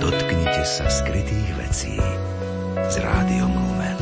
dotknite 0.00 0.62
sa 0.64 0.88
skrytých 0.88 1.50
vecí 1.58 1.98
s 2.76 2.94
rádiom 2.96 3.52
Lumen. 3.52 3.98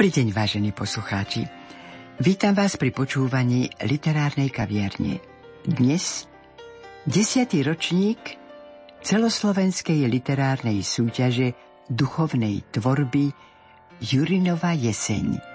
Dobrý 0.00 0.16
deň, 0.16 0.32
vážení 0.32 0.72
poslucháči. 0.72 1.44
Vítam 2.24 2.56
vás 2.56 2.80
pri 2.80 2.88
počúvaní 2.88 3.68
literárnej 3.84 4.48
kaviarne. 4.48 5.20
Dnes 5.68 6.24
desiatý 7.04 7.60
ročník 7.60 8.16
celoslovenskej 9.04 10.08
literárnej 10.08 10.80
súťaže 10.80 11.52
duchovnej 11.92 12.64
tvorby 12.72 13.28
Jurinova 14.00 14.72
jeseň. 14.72 15.49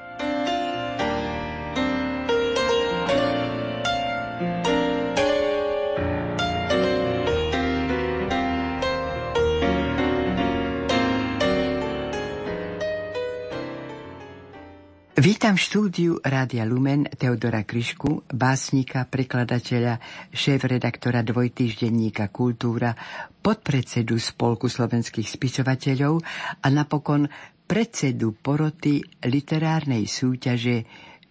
Vítam 15.55 15.71
štúdiu 15.71 16.19
Rádia 16.19 16.67
Lumen 16.67 17.07
Teodora 17.15 17.63
Kryšku, 17.63 18.27
básnika, 18.27 19.07
prekladateľa, 19.07 20.03
šéf-redaktora 20.35 21.23
dvojtýždenníka 21.23 22.27
Kultúra, 22.27 22.91
podpredsedu 23.39 24.19
Spolku 24.19 24.67
slovenských 24.67 25.23
spisovateľov 25.23 26.19
a 26.59 26.67
napokon 26.67 27.31
predsedu 27.63 28.35
poroty 28.35 28.99
literárnej 29.23 30.03
súťaže 30.11 30.83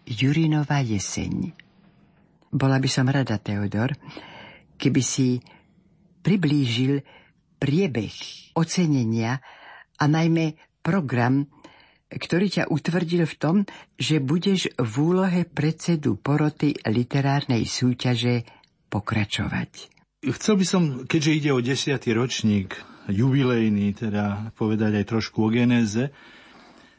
Jurinova 0.09 0.81
jeseň. 0.81 1.53
Bola 2.49 2.81
by 2.81 2.89
som 2.89 3.05
rada, 3.13 3.37
Teodor, 3.37 3.93
keby 4.81 5.03
si 5.05 5.37
priblížil 6.25 6.97
priebeh 7.61 8.17
ocenenia 8.57 9.37
a 10.01 10.05
najmä 10.09 10.81
program 10.81 11.45
ktorý 12.15 12.47
ťa 12.51 12.65
utvrdil 12.71 13.27
v 13.27 13.37
tom, 13.37 13.57
že 13.99 14.23
budeš 14.23 14.71
v 14.79 14.93
úlohe 15.03 15.43
predsedu 15.45 16.17
poroty 16.19 16.79
literárnej 16.87 17.67
súťaže 17.67 18.47
pokračovať. 18.89 19.91
Chcel 20.25 20.55
by 20.57 20.67
som, 20.67 20.83
keďže 21.05 21.37
ide 21.37 21.51
o 21.53 21.61
desiatý 21.61 22.17
ročník, 22.17 22.79
jubilejný, 23.13 23.93
teda 23.93 24.55
povedať 24.57 25.05
aj 25.05 25.05
trošku 25.05 25.45
o 25.45 25.53
genéze, 25.53 26.09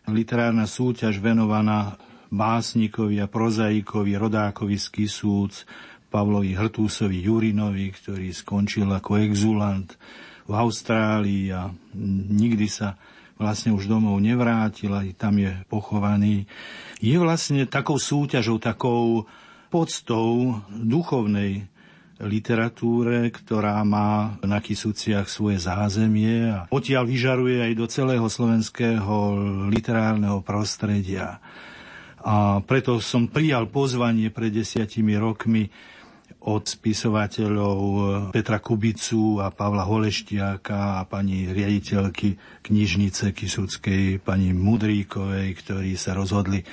literárna 0.06 0.70
súťaž 0.70 1.18
venovaná 1.18 1.98
básnikovi 2.30 3.18
a 3.24 3.32
prozaikovi, 3.32 4.14
rodákovi 4.14 4.78
z 4.78 4.88
Kisúc, 4.94 5.66
Pavlovi 6.14 6.54
Hrtúsovi 6.54 7.26
Jurinovi, 7.26 7.90
ktorý 7.90 8.30
skončil 8.30 8.88
ako 8.88 9.20
exulant 9.26 9.98
v 10.46 10.54
Austrálii 10.54 11.50
a 11.50 11.74
nikdy 12.30 12.70
sa 12.70 12.94
vlastne 13.36 13.76
už 13.76 13.88
domov 13.92 14.20
nevrátil, 14.24 14.96
aj 14.96 15.16
tam 15.20 15.40
je 15.40 15.52
pochovaný. 15.68 16.48
Je 17.04 17.16
vlastne 17.20 17.68
takou 17.68 18.00
súťažou, 18.00 18.60
takou 18.60 19.28
podstou 19.68 20.60
duchovnej 20.72 21.68
literatúre, 22.24 23.28
ktorá 23.28 23.84
má 23.84 24.40
na 24.40 24.64
Kisúciach 24.64 25.28
svoje 25.28 25.60
zázemie 25.60 26.48
a 26.48 26.64
odtiaľ 26.72 27.04
vyžaruje 27.04 27.60
aj 27.60 27.74
do 27.76 27.86
celého 27.92 28.28
slovenského 28.32 29.16
literárneho 29.68 30.40
prostredia. 30.40 31.44
A 32.24 32.64
preto 32.64 33.04
som 33.04 33.28
prijal 33.28 33.68
pozvanie 33.68 34.32
pred 34.32 34.50
desiatimi 34.50 35.20
rokmi 35.20 35.68
od 36.46 36.64
spisovateľov 36.70 37.80
Petra 38.30 38.62
Kubicu 38.62 39.42
a 39.42 39.50
Pavla 39.50 39.82
Holeštiaka 39.82 41.02
a 41.02 41.08
pani 41.10 41.50
riaditeľky 41.50 42.62
knižnice 42.62 43.34
Kisúckej 43.34 44.22
pani 44.22 44.54
Mudríkovej, 44.54 45.58
ktorí 45.58 45.98
sa 45.98 46.14
rozhodli 46.14 46.62
e, 46.62 46.66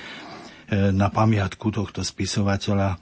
na 0.93 1.09
pamiatku 1.09 1.73
tohto 1.73 2.05
spisovateľa 2.05 2.93
e, 2.93 2.97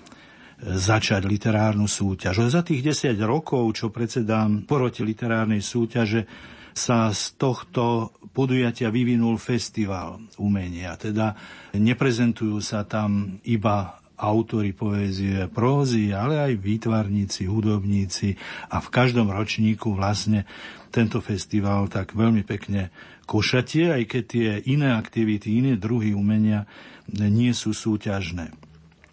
začať 0.80 1.28
literárnu 1.28 1.92
súťaž. 1.92 2.48
Za 2.48 2.64
tých 2.64 2.88
10 2.88 3.20
rokov, 3.20 3.76
čo 3.76 3.92
predsedám 3.92 4.64
poroti 4.64 5.04
literárnej 5.04 5.60
súťaže, 5.60 6.24
sa 6.72 7.12
z 7.12 7.36
tohto 7.36 8.16
podujatia 8.32 8.88
vyvinul 8.88 9.36
festival 9.36 10.24
umenia. 10.40 10.96
Teda 10.96 11.36
neprezentujú 11.76 12.64
sa 12.64 12.88
tam 12.88 13.44
iba 13.44 14.01
autori 14.22 14.70
poézie, 14.78 15.50
prózy, 15.50 16.14
ale 16.14 16.38
aj 16.38 16.54
výtvarníci, 16.62 17.50
hudobníci 17.50 18.38
a 18.70 18.78
v 18.78 18.88
každom 18.94 19.34
ročníku 19.34 19.98
vlastne 19.98 20.46
tento 20.94 21.18
festival 21.26 21.90
tak 21.90 22.14
veľmi 22.14 22.46
pekne 22.46 22.94
košatie, 23.26 23.90
aj 23.90 24.04
keď 24.06 24.24
tie 24.30 24.50
iné 24.70 24.94
aktivity, 24.94 25.58
iné 25.58 25.74
druhy 25.80 26.14
umenia 26.14 26.70
nie 27.10 27.50
sú 27.58 27.74
súťažné. 27.74 28.54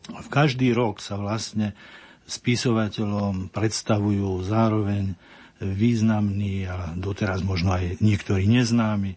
V 0.08 0.28
každý 0.28 0.76
rok 0.76 1.00
sa 1.00 1.16
vlastne 1.16 1.72
spisovateľom 2.28 3.48
predstavujú 3.48 4.44
zároveň 4.44 5.16
významní 5.58 6.68
a 6.68 6.92
doteraz 6.94 7.42
možno 7.42 7.74
aj 7.74 7.98
niektorí 8.04 8.46
neznámi 8.46 9.16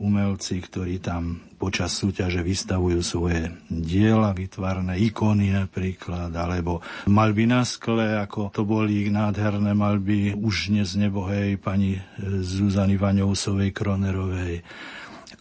umelci, 0.00 0.58
ktorí 0.62 0.98
tam 0.98 1.44
počas 1.62 1.94
súťaže 1.94 2.42
vystavujú 2.42 2.98
svoje 3.06 3.54
diela, 3.70 4.34
vytvarné 4.34 4.98
ikony 4.98 5.54
napríklad, 5.54 6.34
alebo 6.34 6.82
malby 7.06 7.46
na 7.46 7.62
skle, 7.62 8.18
ako 8.18 8.50
to 8.50 8.66
boli 8.66 9.06
nádherné 9.06 9.70
malby 9.70 10.34
už 10.34 10.74
dnes 10.74 10.98
nebohej 10.98 11.62
pani 11.62 12.02
Zuzany 12.18 12.98
Vaňousovej 12.98 13.70
Kronerovej 13.70 14.66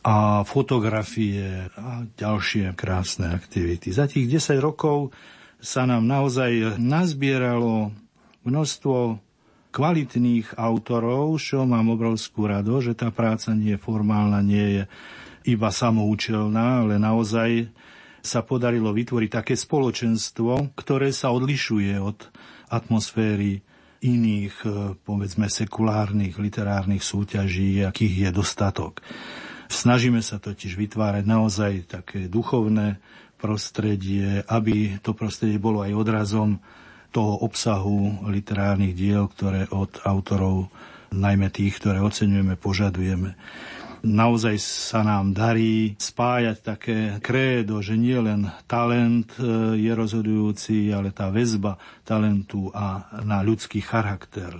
a 0.06 0.46
fotografie 0.46 1.66
a 1.74 2.06
ďalšie 2.06 2.78
krásne 2.78 3.34
aktivity. 3.34 3.90
Za 3.90 4.06
tých 4.06 4.30
10 4.30 4.62
rokov 4.62 5.09
sa 5.58 5.90
nám 5.90 6.06
naozaj 6.06 6.78
nazbieralo 6.78 7.98
množstvo 8.46 9.18
kvalitných 9.74 10.53
autorov, 10.53 11.42
čo 11.42 11.66
mám 11.66 11.90
obrovskú 11.90 12.46
rado, 12.46 12.78
že 12.78 12.94
tá 12.94 13.09
práca 13.09 13.58
nie 13.58 13.74
je 13.74 13.82
formálna, 13.82 14.46
nie 14.46 14.68
je 14.78 14.84
iba 15.47 15.69
samoučelná, 15.74 16.85
ale 16.85 17.02
naozaj 17.02 17.69
sa 18.22 18.46
podarilo 18.46 18.94
vytvoriť 18.94 19.29
také 19.34 19.53
spoločenstvo, 19.57 20.78
ktoré 20.78 21.09
sa 21.09 21.34
odlišuje 21.34 21.97
od 21.97 22.29
atmosféry 22.69 23.66
iných, 24.02 24.56
e, 24.66 24.69
povedzme, 24.97 25.50
sekulárnych 25.50 26.38
literárnych 26.38 27.02
súťaží, 27.02 27.85
akých 27.85 28.16
je 28.18 28.29
dostatok. 28.34 29.02
Snažíme 29.72 30.19
sa 30.22 30.38
totiž 30.38 30.75
vytvárať 30.78 31.24
naozaj 31.25 31.72
také 31.88 32.19
duchovné 32.28 32.99
prostredie, 33.41 34.46
aby 34.46 35.02
to 35.02 35.17
prostredie 35.17 35.58
bolo 35.58 35.82
aj 35.82 35.97
odrazom 35.97 36.61
toho 37.09 37.41
obsahu 37.44 38.28
literárnych 38.29 38.94
diel, 38.94 39.26
ktoré 39.32 39.67
od 39.72 40.02
autorov, 40.05 40.70
najmä 41.11 41.52
tých, 41.52 41.76
ktoré 41.82 41.99
oceňujeme, 41.99 42.55
požadujeme. 42.55 43.35
Naozaj 44.02 44.58
sa 44.58 45.06
nám 45.06 45.38
darí 45.38 45.94
spájať 45.94 46.58
také 46.66 46.98
krédo, 47.22 47.86
že 47.86 47.94
nie 47.94 48.18
len 48.18 48.50
talent 48.66 49.30
e, 49.38 49.78
je 49.78 49.92
rozhodujúci, 49.94 50.90
ale 50.90 51.14
tá 51.14 51.30
väzba 51.30 51.78
talentu 52.02 52.74
a 52.74 53.06
na 53.22 53.46
ľudský 53.46 53.78
charakter, 53.86 54.58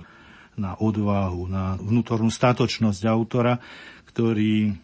na 0.54 0.78
odvahu, 0.78 1.50
na 1.50 1.74
vnútornú 1.74 2.30
statočnosť 2.30 3.02
autora, 3.10 3.58
ktorý 4.06 4.78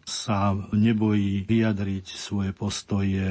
sa 0.00 0.56
nebojí 0.72 1.44
vyjadriť 1.44 2.06
svoje 2.16 2.50
postoje 2.56 3.28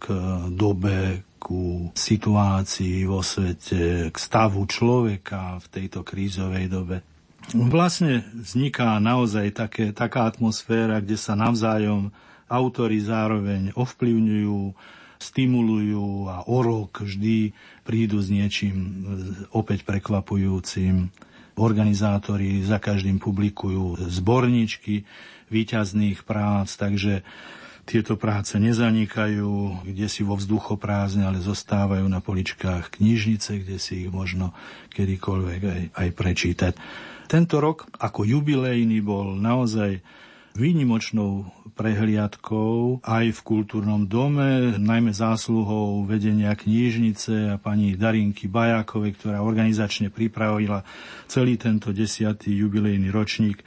k 0.00 0.06
dobe, 0.50 1.28
ku 1.40 1.88
situácii 1.96 3.08
vo 3.08 3.24
svete, 3.24 4.12
k 4.12 4.16
stavu 4.16 4.64
človeka 4.68 5.56
v 5.60 5.66
tejto 5.72 6.04
krízovej 6.04 6.66
dobe. 6.68 7.09
Vlastne 7.50 8.22
vzniká 8.30 9.02
naozaj 9.02 9.50
také, 9.50 9.84
taká 9.90 10.30
atmosféra, 10.30 11.02
kde 11.02 11.18
sa 11.18 11.34
navzájom 11.34 12.14
autory 12.46 13.02
zároveň 13.02 13.74
ovplyvňujú, 13.74 14.74
stimulujú 15.20 16.30
a 16.30 16.46
o 16.46 16.58
rok 16.62 17.02
vždy 17.02 17.52
prídu 17.82 18.22
s 18.22 18.30
niečím 18.30 18.76
e, 18.76 18.90
opäť 19.54 19.82
prekvapujúcim. 19.86 21.10
Organizátori 21.60 22.62
za 22.64 22.80
každým 22.80 23.20
publikujú 23.20 24.08
zborničky 24.08 25.04
výťazných 25.52 26.24
prác, 26.24 26.72
takže 26.78 27.26
tieto 27.84 28.14
práce 28.14 28.54
nezanikajú 28.54 29.82
kde 29.82 30.06
si 30.06 30.22
vo 30.22 30.38
vzduchoprázdne, 30.38 31.26
ale 31.26 31.42
zostávajú 31.42 32.06
na 32.06 32.22
poličkách 32.22 33.02
knižnice, 33.02 33.66
kde 33.66 33.76
si 33.82 34.06
ich 34.06 34.10
možno 34.14 34.54
kedykoľvek 34.94 35.60
aj, 35.60 35.82
aj 35.98 36.08
prečítať. 36.14 36.74
Tento 37.30 37.62
rok 37.62 37.86
ako 37.94 38.26
jubilejný 38.26 38.98
bol 39.06 39.38
naozaj 39.38 40.02
výnimočnou 40.58 41.46
prehliadkou 41.78 43.06
aj 43.06 43.26
v 43.30 43.40
kultúrnom 43.46 44.02
dome, 44.02 44.74
najmä 44.74 45.14
zásluhou 45.14 46.02
vedenia 46.10 46.50
knižnice 46.58 47.54
a 47.54 47.56
pani 47.62 47.94
Darinky 47.94 48.50
Bajákovej, 48.50 49.14
ktorá 49.14 49.46
organizačne 49.46 50.10
pripravila 50.10 50.82
celý 51.30 51.54
tento 51.54 51.94
desiatý 51.94 52.50
jubilejný 52.66 53.14
ročník 53.14 53.62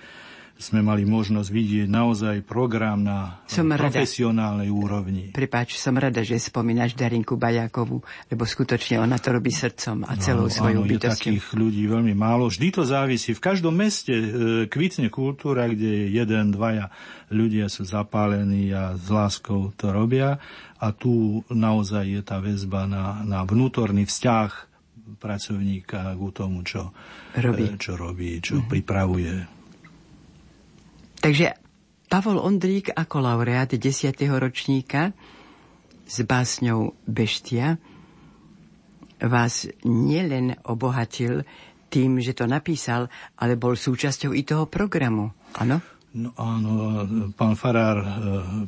sme 0.54 0.80
mali 0.86 1.04
možnosť 1.04 1.50
vidieť 1.50 1.88
naozaj 1.92 2.46
program 2.46 3.04
na 3.04 3.44
som 3.50 3.68
profesionálnej 3.68 4.70
rada. 4.72 4.80
úrovni. 4.80 5.24
Prepáč, 5.34 5.76
som 5.76 5.98
rada, 5.98 6.24
že 6.24 6.40
spomínaš 6.40 6.96
Darinku 6.96 7.36
Bajakovu, 7.36 8.00
lebo 8.32 8.44
skutočne 8.46 9.02
ona 9.02 9.20
to 9.20 9.36
robí 9.36 9.52
srdcom 9.52 10.08
a 10.08 10.14
celou 10.16 10.48
no, 10.48 10.54
svojou 10.54 10.86
áno, 10.86 10.92
bytosťou. 10.94 11.20
Takých 11.36 11.48
ľudí 11.58 11.84
veľmi 11.90 12.14
málo. 12.16 12.48
Vždy 12.48 12.68
to 12.70 12.84
závisí. 12.88 13.36
V 13.36 13.44
každom 13.44 13.76
meste 13.76 14.14
e, 14.14 14.28
kvitne 14.70 15.12
kultúra, 15.12 15.68
kde 15.68 16.08
jeden, 16.08 16.56
dvaja 16.56 16.94
ľudia 17.34 17.68
sú 17.68 17.84
zapálení 17.84 18.72
a 18.72 18.96
s 18.96 19.10
láskou 19.10 19.74
to 19.76 19.92
robia. 19.92 20.40
A 20.80 20.96
tu 20.96 21.44
naozaj 21.52 22.08
je 22.08 22.22
tá 22.24 22.40
väzba 22.40 22.88
na, 22.88 23.26
na 23.26 23.44
vnútorný 23.44 24.08
vzťah 24.08 24.72
pracovníka 25.20 26.16
k 26.16 26.22
tomu, 26.32 26.64
čo 26.64 26.96
robí, 27.36 27.68
e, 27.68 27.76
čo, 27.76 28.00
robí, 28.00 28.40
čo 28.40 28.60
mm-hmm. 28.60 28.72
pripravuje. 28.72 29.63
Takže 31.24 31.56
Pavol 32.12 32.36
Ondrík 32.36 32.92
ako 32.92 33.24
laureát 33.24 33.72
10. 33.72 33.80
ročníka 34.28 35.16
s 36.04 36.20
básňou 36.20 37.00
Beštia 37.08 37.80
vás 39.24 39.72
nielen 39.88 40.60
obohatil 40.68 41.48
tým, 41.88 42.20
že 42.20 42.36
to 42.36 42.44
napísal, 42.44 43.08
ale 43.40 43.56
bol 43.56 43.80
súčasťou 43.80 44.36
i 44.36 44.44
toho 44.44 44.68
programu. 44.68 45.32
Áno? 45.56 45.80
No 46.12 46.36
áno, 46.36 47.08
pán 47.40 47.56
farár 47.56 48.04
eh, 48.04 48.10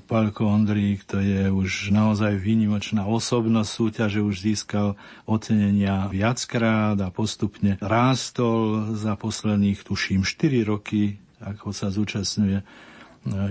Palko 0.07 0.47
Ondrík, 0.47 1.03
to 1.03 1.19
je 1.19 1.51
už 1.51 1.91
naozaj 1.91 2.39
výnimočná 2.39 3.03
osobnosť 3.03 3.69
súťaže, 3.69 4.23
už 4.23 4.35
získal 4.41 4.95
ocenenia 5.27 6.07
viackrát 6.07 6.95
a 7.03 7.11
postupne 7.11 7.75
rástol 7.83 8.95
za 8.95 9.19
posledných, 9.19 9.83
tuším, 9.83 10.23
4 10.23 10.71
roky 10.71 11.19
ako 11.45 11.69
sa 11.71 11.93
zúčastňuje 11.93 12.59
e, 12.59 12.65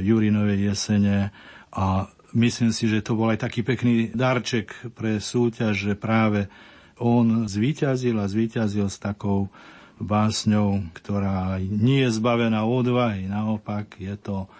Jurinovej 0.02 0.74
jesene 0.74 1.30
a 1.70 2.10
myslím 2.34 2.74
si, 2.74 2.90
že 2.90 3.02
to 3.02 3.14
bol 3.14 3.30
aj 3.30 3.46
taký 3.46 3.62
pekný 3.62 4.10
darček 4.10 4.94
pre 4.98 5.22
súťaž, 5.22 5.74
že 5.74 5.94
práve 5.94 6.50
on 6.98 7.46
zvíťazil 7.46 8.18
a 8.18 8.30
zvíťazil 8.30 8.86
s 8.90 8.98
takou 8.98 9.50
básňou, 9.98 10.90
ktorá 10.94 11.58
nie 11.62 12.06
je 12.06 12.10
zbavená 12.18 12.66
odvahy, 12.66 13.30
naopak 13.30 13.94
je 13.98 14.14
to, 14.18 14.50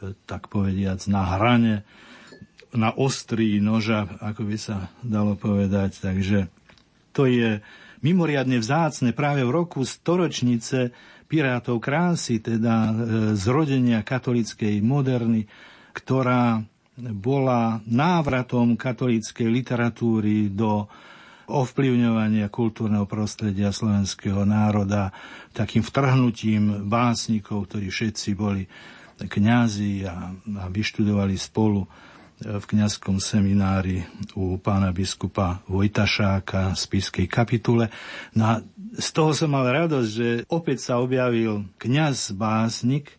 e, 0.00 0.12
tak 0.24 0.48
povediac, 0.48 1.04
na 1.08 1.22
hrane, 1.36 1.74
na 2.72 2.92
ostrý 2.92 3.60
noža, 3.60 4.08
ako 4.20 4.44
by 4.44 4.56
sa 4.60 4.92
dalo 5.00 5.36
povedať. 5.36 6.00
Takže 6.04 6.52
to 7.16 7.24
je 7.24 7.64
mimoriadne 8.04 8.60
vzácne 8.60 9.16
práve 9.16 9.42
v 9.42 9.54
roku 9.54 9.82
storočnice 9.82 10.92
pirátov 11.28 11.78
krásy, 11.78 12.40
teda 12.40 12.88
e, 12.88 12.92
zrodenia 13.36 14.00
katolickej 14.00 14.80
moderny, 14.80 15.44
ktorá 15.92 16.64
bola 16.98 17.78
návratom 17.86 18.74
katolíckej 18.74 19.46
literatúry 19.46 20.50
do 20.50 20.90
ovplyvňovania 21.48 22.50
kultúrneho 22.52 23.08
prostredia 23.08 23.72
slovenského 23.72 24.44
národa, 24.44 25.14
takým 25.54 25.80
vtrhnutím 25.80 26.90
básnikov, 26.90 27.70
ktorí 27.70 27.88
všetci 27.88 28.28
boli 28.36 28.68
kňazi 29.18 30.04
a, 30.04 30.32
a 30.34 30.64
vyštudovali 30.68 31.34
spolu 31.38 31.86
v 32.38 32.64
kňazskom 32.64 33.18
seminári 33.18 34.06
u 34.38 34.54
pána 34.62 34.94
biskupa 34.94 35.58
Vojtašáka 35.66 36.78
z 36.78 36.82
Pískej 36.86 37.26
kapitule. 37.26 37.90
No 38.38 38.42
a 38.46 38.52
z 38.94 39.08
toho 39.10 39.34
som 39.34 39.50
mal 39.50 39.66
radosť, 39.66 40.10
že 40.10 40.28
opäť 40.46 40.86
sa 40.86 41.02
objavil 41.02 41.66
kňaz 41.82 42.38
básnik, 42.38 43.18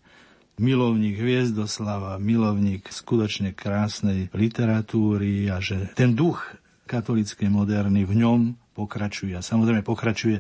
milovník 0.56 1.19
Hviezdoslava, 1.19 2.16
milovník 2.19 2.88
skutočne 2.88 3.51
krásnej 3.51 4.31
literatúry 4.31 5.51
a 5.51 5.60
že 5.60 5.92
ten 5.95 6.16
duch 6.16 6.39
katolíckej 6.88 7.51
moderny 7.51 8.07
v 8.07 8.24
ňom 8.24 8.39
pokračuje. 8.75 9.36
A 9.36 9.44
samozrejme 9.44 9.83
pokračuje 9.83 10.39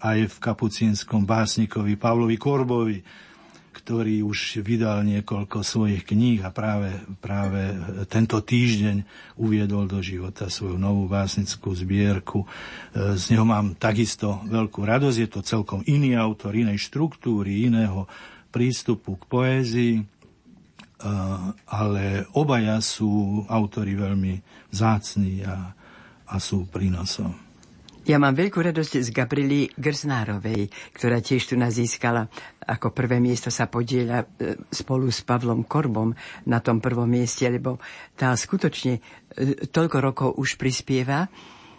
aj 0.00 0.18
v 0.32 0.36
kapucínskom 0.40 1.24
básnikovi 1.24 1.96
Pavlovi 1.96 2.36
Korbovi, 2.40 2.98
ktorý 3.84 4.24
už 4.24 4.64
vydal 4.64 5.04
niekoľko 5.04 5.60
svojich 5.60 6.08
kníh 6.08 6.40
a 6.40 6.48
práve, 6.48 6.88
práve 7.20 7.68
tento 8.08 8.40
týždeň 8.40 9.04
uviedol 9.36 9.84
do 9.84 10.00
života 10.00 10.48
svoju 10.48 10.80
novú 10.80 11.04
básnickú 11.04 11.76
zbierku. 11.76 12.48
E, 12.48 13.20
z 13.20 13.36
neho 13.36 13.44
mám 13.44 13.76
takisto 13.76 14.40
veľkú 14.48 14.88
radosť. 14.88 15.18
Je 15.20 15.28
to 15.28 15.44
celkom 15.44 15.84
iný 15.84 16.16
autor, 16.16 16.56
inej 16.56 16.80
štruktúry, 16.88 17.68
iného 17.68 18.08
prístupu 18.48 19.20
k 19.20 19.24
poézii, 19.28 19.94
e, 20.00 20.04
ale 21.68 22.24
obaja 22.32 22.80
sú 22.80 23.44
autori 23.52 23.92
veľmi 23.92 24.40
zácní 24.72 25.44
a, 25.44 25.76
a 26.24 26.36
sú 26.40 26.64
prínosom. 26.72 27.43
Ja 28.04 28.20
mám 28.20 28.36
veľkú 28.36 28.60
radosť 28.60 29.00
z 29.00 29.08
Gabriely 29.08 29.72
Grznárovej, 29.80 30.68
ktorá 30.92 31.24
tiež 31.24 31.48
tu 31.48 31.54
nás 31.56 31.72
získala 31.76 32.28
ako 32.64 32.96
prvé 32.96 33.20
miesto 33.20 33.52
sa 33.52 33.68
podieľa 33.68 34.24
e, 34.24 34.56
spolu 34.72 35.12
s 35.12 35.20
Pavlom 35.20 35.68
Korbom 35.68 36.16
na 36.48 36.58
tom 36.64 36.80
prvom 36.80 37.08
mieste, 37.08 37.44
lebo 37.48 37.76
tá 38.16 38.32
skutočne 38.32 38.98
e, 38.98 39.68
toľko 39.68 39.96
rokov 40.00 40.28
už 40.40 40.56
prispieva. 40.56 41.28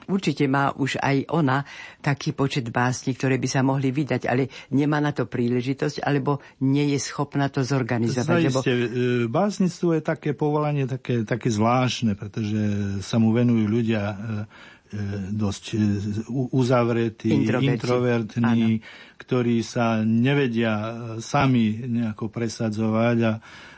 Určite 0.06 0.46
má 0.46 0.70
už 0.70 1.02
aj 1.02 1.34
ona 1.34 1.66
taký 1.98 2.38
počet 2.38 2.70
básní, 2.70 3.18
ktoré 3.18 3.42
by 3.42 3.50
sa 3.50 3.66
mohli 3.66 3.90
vydať, 3.90 4.30
ale 4.30 4.54
nemá 4.70 5.02
na 5.02 5.10
to 5.10 5.26
príležitosť, 5.26 6.06
alebo 6.06 6.46
nie 6.62 6.94
je 6.94 7.02
schopná 7.02 7.50
to 7.50 7.66
zorganizovať. 7.66 8.54
Zaiste, 8.54 8.54
lebo... 8.54 8.60
E, 8.62 9.26
básnictvo 9.26 9.98
je 9.98 10.02
také 10.06 10.38
povolanie 10.38 10.86
také, 10.86 11.26
také 11.26 11.50
zvláštne, 11.50 12.14
pretože 12.14 12.62
sa 13.02 13.18
mu 13.18 13.34
venujú 13.34 13.66
ľudia 13.66 14.04
dosť 15.32 15.64
e, 15.74 15.78
uzavretí, 16.56 17.30
introvertní, 17.32 17.74
introvertní 17.76 18.64
ktorí 19.16 19.66
sa 19.66 20.02
nevedia 20.04 20.74
e, 20.74 20.94
sami 21.24 21.86
nejako 21.86 22.32
presadzovať 22.32 23.18
a 23.26 23.34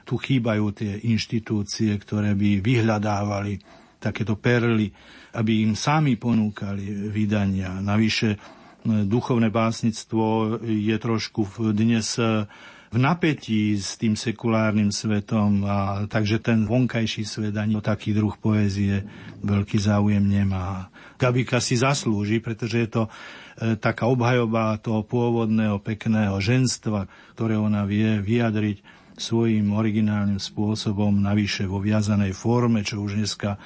tu 0.07 0.15
chýbajú 0.15 0.65
tie 0.71 1.03
inštitúcie, 1.07 1.91
ktoré 1.99 2.33
by 2.33 2.63
vyhľadávali 2.63 3.59
takéto 3.99 4.39
perly, 4.39 4.87
aby 5.35 5.67
im 5.67 5.75
sami 5.75 6.15
ponúkali 6.15 7.11
vydania. 7.11 7.83
Navyše 7.83 8.39
duchovné 8.87 9.51
básnictvo 9.51 10.55
je 10.63 10.95
trošku 10.95 11.43
dnes 11.75 12.07
v 12.87 12.97
napätí 12.97 13.75
s 13.75 13.99
tým 13.99 14.15
sekulárnym 14.15 14.95
svetom, 14.95 15.67
a, 15.67 16.07
takže 16.07 16.39
ten 16.39 16.63
vonkajší 16.63 17.27
svet 17.27 17.55
ani 17.59 17.75
o 17.75 17.83
taký 17.83 18.15
druh 18.15 18.31
poézie 18.39 19.03
veľký 19.43 19.75
záujem 19.75 20.23
nemá. 20.23 20.87
Gabika 21.17 21.57
si 21.57 21.75
zaslúži, 21.75 22.37
pretože 22.39 22.77
je 22.85 22.89
to 22.89 23.03
e, 23.05 23.09
taká 23.75 24.05
obhajoba 24.05 24.77
toho 24.77 25.01
pôvodného 25.01 25.81
pekného 25.81 26.37
ženstva, 26.37 27.09
ktoré 27.33 27.57
ona 27.57 27.83
vie 27.89 28.21
vyjadriť 28.21 28.77
svojím 29.17 29.73
originálnym 29.73 30.37
spôsobom, 30.37 31.09
navyše 31.09 31.65
vo 31.65 31.81
viazanej 31.81 32.37
forme, 32.37 32.85
čo 32.85 33.01
už 33.01 33.17
dneska 33.17 33.57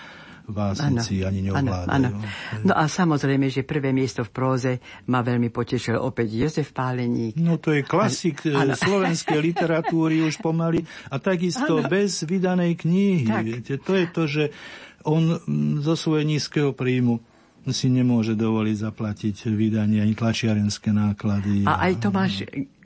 básnici 0.52 1.24
ani 1.24 1.48
neovládajú. 1.48 1.90
Ano, 1.90 2.10
ano. 2.12 2.64
No 2.68 2.74
a 2.76 2.86
samozrejme, 2.86 3.48
že 3.48 3.64
prvé 3.64 3.96
miesto 3.96 4.22
v 4.28 4.32
próze 4.32 4.72
ma 5.08 5.24
veľmi 5.24 5.50
potešil 5.50 5.96
opäť 5.98 6.36
Jozef 6.36 6.76
Páleník. 6.76 7.40
No 7.40 7.58
to 7.58 7.74
je 7.74 7.82
klasik 7.82 8.44
ano. 8.52 8.76
slovenskej 8.76 9.40
literatúry 9.50 10.22
už 10.22 10.44
pomaly 10.44 10.84
a 11.08 11.18
takisto 11.18 11.82
ano. 11.82 11.88
bez 11.88 12.28
vydanej 12.28 12.78
knihy. 12.78 13.26
Tak. 13.32 13.44
Viete, 13.48 13.74
to 13.80 13.94
je 13.96 14.06
to, 14.12 14.24
že 14.28 14.44
on 15.08 15.42
zo 15.82 15.98
svojho 15.98 16.26
nízkeho 16.28 16.72
príjmu 16.78 17.31
si 17.70 17.94
nemôže 17.94 18.34
dovoliť 18.34 18.76
zaplatiť 18.82 19.36
vydanie 19.54 20.02
ani 20.02 20.18
tlačiarenské 20.18 20.90
náklady. 20.90 21.70
A 21.70 21.86
aj 21.86 21.94
Tomáš 22.02 22.34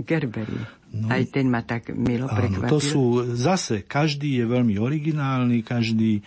Gerberi. 0.03 0.83
No, 0.95 1.11
Aj 1.11 1.27
ten 1.27 1.51
ma 1.51 1.59
tak 1.59 1.91
milo 1.91 2.23
prekvapil. 2.31 2.71
to 2.71 2.79
sú 2.79 3.03
zase, 3.35 3.83
každý 3.83 4.39
je 4.39 4.45
veľmi 4.47 4.79
originálny, 4.79 5.59
každý 5.59 6.19
e, 6.19 6.21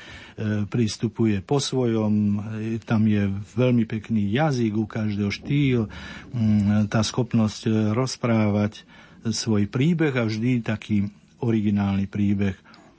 pristupuje 0.69 1.40
po 1.40 1.57
svojom, 1.57 2.12
e, 2.37 2.76
tam 2.76 3.09
je 3.09 3.33
veľmi 3.57 3.88
pekný 3.88 4.28
jazyk 4.28 4.76
u 4.76 4.85
každého 4.85 5.33
štýl, 5.33 5.88
m, 6.37 6.85
tá 6.85 7.00
schopnosť 7.00 7.62
e, 7.64 7.71
rozprávať 7.97 8.85
svoj 9.25 9.73
príbeh 9.73 10.12
a 10.12 10.28
vždy 10.28 10.61
taký 10.61 11.09
originálny 11.40 12.05
príbeh. 12.05 12.52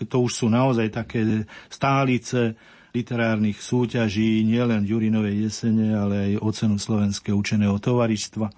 To 0.10 0.25
už 0.25 0.41
sú 0.41 0.46
naozaj 0.50 0.89
také 0.89 1.46
stálice 1.70 2.58
literárnych 2.93 3.62
súťaží, 3.62 4.41
nielen 4.41 4.86
Jurinovej 4.86 5.50
jesene, 5.50 5.93
ale 5.93 6.15
aj 6.17 6.31
o 6.41 6.50
cenu 6.50 6.75
Slovenského 6.81 7.38
učeného 7.38 7.77
tovaristva, 7.77 8.50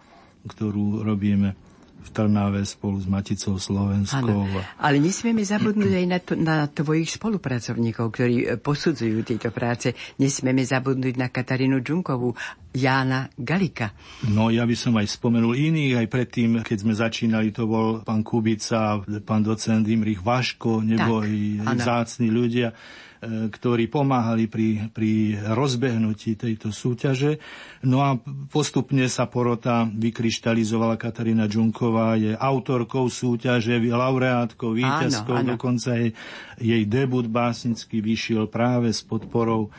ktorú 0.47 1.03
robíme 1.03 1.71
v 2.01 2.09
Trnave 2.09 2.65
spolu 2.65 2.97
s 2.97 3.05
Maticou 3.05 3.61
Slovenskou. 3.61 4.41
Ano, 4.49 4.65
ale 4.81 4.97
nesmieme 4.97 5.45
zabudnúť 5.45 5.93
aj 6.01 6.05
na, 6.09 6.17
to, 6.17 6.33
na 6.33 6.57
tvojich 6.65 7.13
spolupracovníkov, 7.21 8.05
ktorí 8.09 8.35
e, 8.41 8.45
posudzujú 8.57 9.21
tieto 9.21 9.53
práce. 9.53 9.93
Nesmieme 10.17 10.65
zabudnúť 10.65 11.13
na 11.21 11.29
Katarínu 11.29 11.77
Džunkovú, 11.85 12.33
Jána 12.73 13.29
Galika. 13.37 13.93
No 14.33 14.49
ja 14.49 14.65
by 14.65 14.73
som 14.73 14.97
aj 14.97 15.13
spomenul 15.13 15.53
iných, 15.53 16.01
aj 16.01 16.07
predtým, 16.09 16.49
keď 16.65 16.77
sme 16.81 16.93
začínali, 16.97 17.53
to 17.53 17.69
bol 17.69 18.01
pán 18.01 18.25
Kubica, 18.25 18.97
pán 19.21 19.45
docent 19.45 19.85
Imrich 19.85 20.25
Vaško, 20.25 20.81
nebo 20.81 21.21
tak, 21.21 21.29
i 21.29 21.61
zácni 21.77 22.33
ľudia 22.33 22.73
ktorí 23.21 23.85
pomáhali 23.85 24.49
pri, 24.49 24.89
pri 24.89 25.37
rozbehnutí 25.37 26.33
tejto 26.41 26.73
súťaže. 26.73 27.37
No 27.85 28.01
a 28.01 28.17
postupne 28.49 29.05
sa 29.05 29.29
porota 29.29 29.85
vykryštalizovala. 29.85 30.97
Katarína 30.97 31.45
Džunková 31.45 32.17
je 32.17 32.33
autorkou 32.33 33.05
súťaže, 33.13 33.77
laureátkou, 33.77 34.73
víťazkou, 34.73 35.37
áno, 35.37 35.45
áno. 35.45 35.51
dokonca 35.53 36.01
jej, 36.01 36.17
jej 36.57 36.83
debut 36.89 37.29
básnický 37.29 38.01
vyšiel 38.01 38.49
práve 38.49 38.89
s 38.89 39.05
podporou 39.05 39.69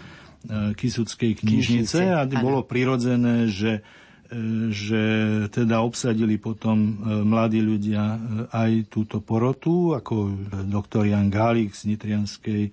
e, 0.46 0.70
Kisuckej 0.78 1.42
knižnice 1.42 1.98
Knižnice, 1.98 2.14
a 2.14 2.22
bolo 2.38 2.62
prirodzené, 2.62 3.50
že 3.50 3.82
e, 4.30 4.70
že 4.70 5.02
teda 5.50 5.82
obsadili 5.82 6.38
potom 6.38 6.78
mladí 7.26 7.58
ľudia 7.58 8.22
aj 8.54 8.86
túto 8.86 9.18
porotu, 9.18 9.98
ako 9.98 10.30
doktor 10.70 11.10
Jan 11.10 11.26
Gálik 11.26 11.74
z 11.74 11.90
Nitrianskej 11.90 12.70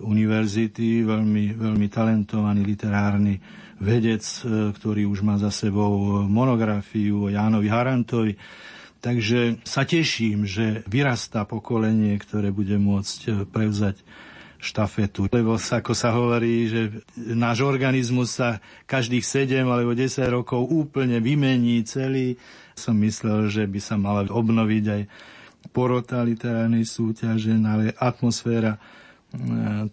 univerzity, 0.00 1.04
veľmi, 1.04 1.56
veľmi 1.56 1.86
talentovaný 1.92 2.64
literárny 2.64 3.36
vedec, 3.80 4.22
e, 4.44 4.70
ktorý 4.76 5.08
už 5.08 5.24
má 5.24 5.40
za 5.40 5.48
sebou 5.48 6.24
monografiu 6.28 7.26
o 7.26 7.32
Jánovi 7.32 7.68
Harantovi. 7.72 8.34
Takže 9.00 9.64
sa 9.64 9.88
teším, 9.88 10.44
že 10.44 10.84
vyrastá 10.84 11.48
pokolenie, 11.48 12.20
ktoré 12.20 12.52
bude 12.52 12.76
môcť 12.76 13.18
e, 13.24 13.30
prevzať 13.48 13.96
štafetu. 14.60 15.24
Lebo 15.32 15.56
ako 15.56 15.96
sa 15.96 16.12
hovorí, 16.12 16.68
že 16.68 17.00
náš 17.16 17.64
organizmus 17.64 18.36
sa 18.36 18.60
každých 18.84 19.24
7 19.24 19.64
alebo 19.64 19.96
10 19.96 20.20
rokov 20.28 20.68
úplne 20.68 21.16
vymení 21.16 21.80
celý. 21.88 22.36
Som 22.76 23.00
myslel, 23.00 23.48
že 23.48 23.64
by 23.64 23.80
sa 23.80 23.96
mala 23.96 24.28
obnoviť 24.28 24.84
aj 24.84 25.02
porota 25.72 26.20
literárnej 26.20 26.84
súťaže, 26.84 27.56
no 27.56 27.72
ale 27.72 27.96
atmosféra 27.96 28.76
E, 28.76 28.99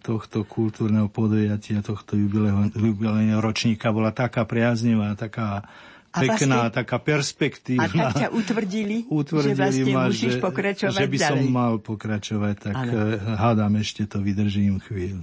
tohto 0.02 0.42
kultúrneho 0.42 1.06
podujatia, 1.06 1.78
tohto 1.78 2.18
jubilejného 2.18 3.38
ročníka 3.38 3.94
bola 3.94 4.10
taká 4.10 4.42
priaznivá, 4.42 5.14
taká 5.14 5.62
a 6.08 6.18
pekná, 6.24 6.72
vlastne, 6.72 6.76
taká 6.82 6.96
perspektívna. 6.98 7.84
A 7.84 8.10
tak 8.10 8.26
ťa 8.26 8.28
utvrdili, 8.32 9.04
utvrdili 9.12 9.54
že 9.54 9.60
vlastne 9.60 9.92
ma, 9.92 10.08
musíš 10.08 10.34
pokračovať 10.40 10.96
že 10.96 11.06
by 11.06 11.18
ďalej. 11.20 11.28
som 11.28 11.40
mal 11.52 11.72
pokračovať, 11.78 12.54
tak 12.58 12.74
ano. 12.74 12.90
E, 12.90 13.36
hádam, 13.36 13.72
ešte 13.76 14.08
to 14.08 14.18
vydržím 14.24 14.80
chvíľu. 14.80 15.22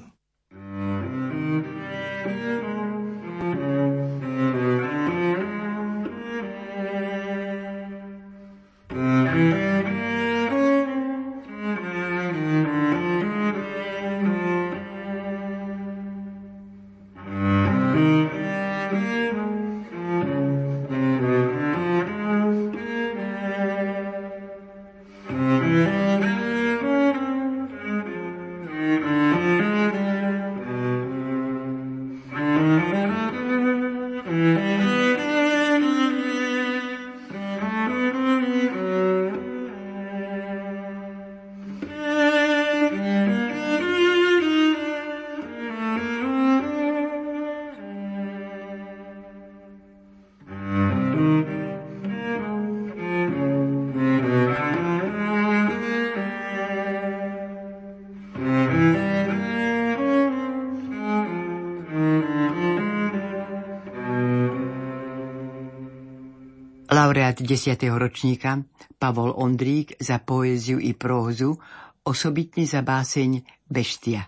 Laureát 67.16 67.40
10. 67.40 67.80
ročníka 67.96 68.60
Pavol 69.00 69.32
Ondrík 69.32 69.96
za 70.04 70.20
poéziu 70.20 70.84
i 70.84 70.92
prózu, 70.92 71.56
osobitne 72.04 72.68
za 72.68 72.84
báseň 72.84 73.40
Beštia. 73.72 74.28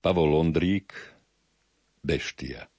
Pavol 0.00 0.40
Ondrík, 0.40 0.96
Beštia. 2.00 2.72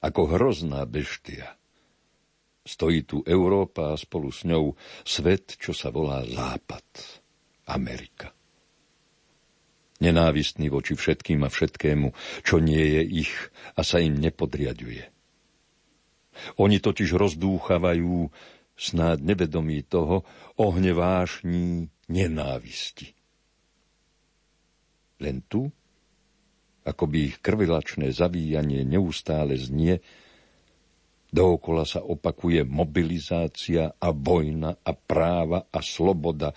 Ako 0.00 0.24
hrozná 0.24 0.88
beštia. 0.88 1.52
Stojí 2.64 3.04
tu 3.04 3.20
Európa 3.28 3.92
a 3.92 4.00
spolu 4.00 4.32
s 4.32 4.48
ňou 4.48 4.72
svet, 5.04 5.60
čo 5.60 5.76
sa 5.76 5.92
volá 5.92 6.24
Západ, 6.24 7.20
Amerika. 7.68 8.32
Nenávistný 10.00 10.72
voči 10.72 10.96
všetkým 10.96 11.44
a 11.44 11.52
všetkému, 11.52 12.08
čo 12.40 12.56
nie 12.56 12.80
je 12.80 13.28
ich 13.28 13.32
a 13.76 13.84
sa 13.84 14.00
im 14.00 14.16
nepodriaduje 14.16 15.11
oni 16.56 16.80
totiž 16.80 17.12
rozdúchavajú, 17.14 18.28
snáď 18.76 19.18
nevedomí 19.22 19.84
toho, 19.84 20.24
ohne 20.58 20.90
vášní 20.92 21.88
nenávisti. 22.08 23.14
Len 25.22 25.44
tu, 25.46 25.70
ako 26.82 27.04
by 27.06 27.18
ich 27.30 27.36
krvilačné 27.38 28.10
zavíjanie 28.10 28.82
neustále 28.82 29.54
znie, 29.54 30.02
dookola 31.30 31.86
sa 31.86 32.02
opakuje 32.02 32.66
mobilizácia 32.66 33.94
a 33.96 34.08
vojna 34.10 34.76
a 34.82 34.92
práva 34.92 35.70
a 35.70 35.78
sloboda 35.78 36.50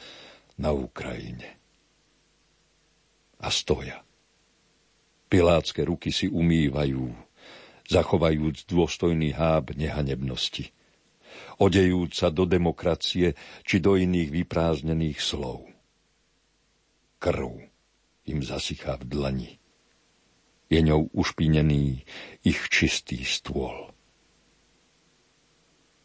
na 0.58 0.74
Ukrajine. 0.74 1.62
A 3.40 3.54
stoja. 3.54 4.02
Pilátske 5.30 5.86
ruky 5.86 6.10
si 6.10 6.26
umývajú 6.26 7.12
zachovajúc 7.86 8.66
dôstojný 8.66 9.34
háb 9.38 9.74
nehanebnosti. 9.78 10.74
Odejúc 11.60 12.12
sa 12.16 12.32
do 12.32 12.44
demokracie 12.44 13.36
či 13.64 13.80
do 13.80 13.96
iných 13.96 14.30
vyprázdnených 14.44 15.20
slov. 15.20 15.68
Krv 17.20 17.72
im 18.28 18.40
zasychá 18.44 19.00
v 19.00 19.06
dlani. 19.08 19.52
Je 20.68 20.82
ňou 20.82 21.14
ušpinený 21.14 22.04
ich 22.42 22.62
čistý 22.74 23.22
stôl. 23.22 23.94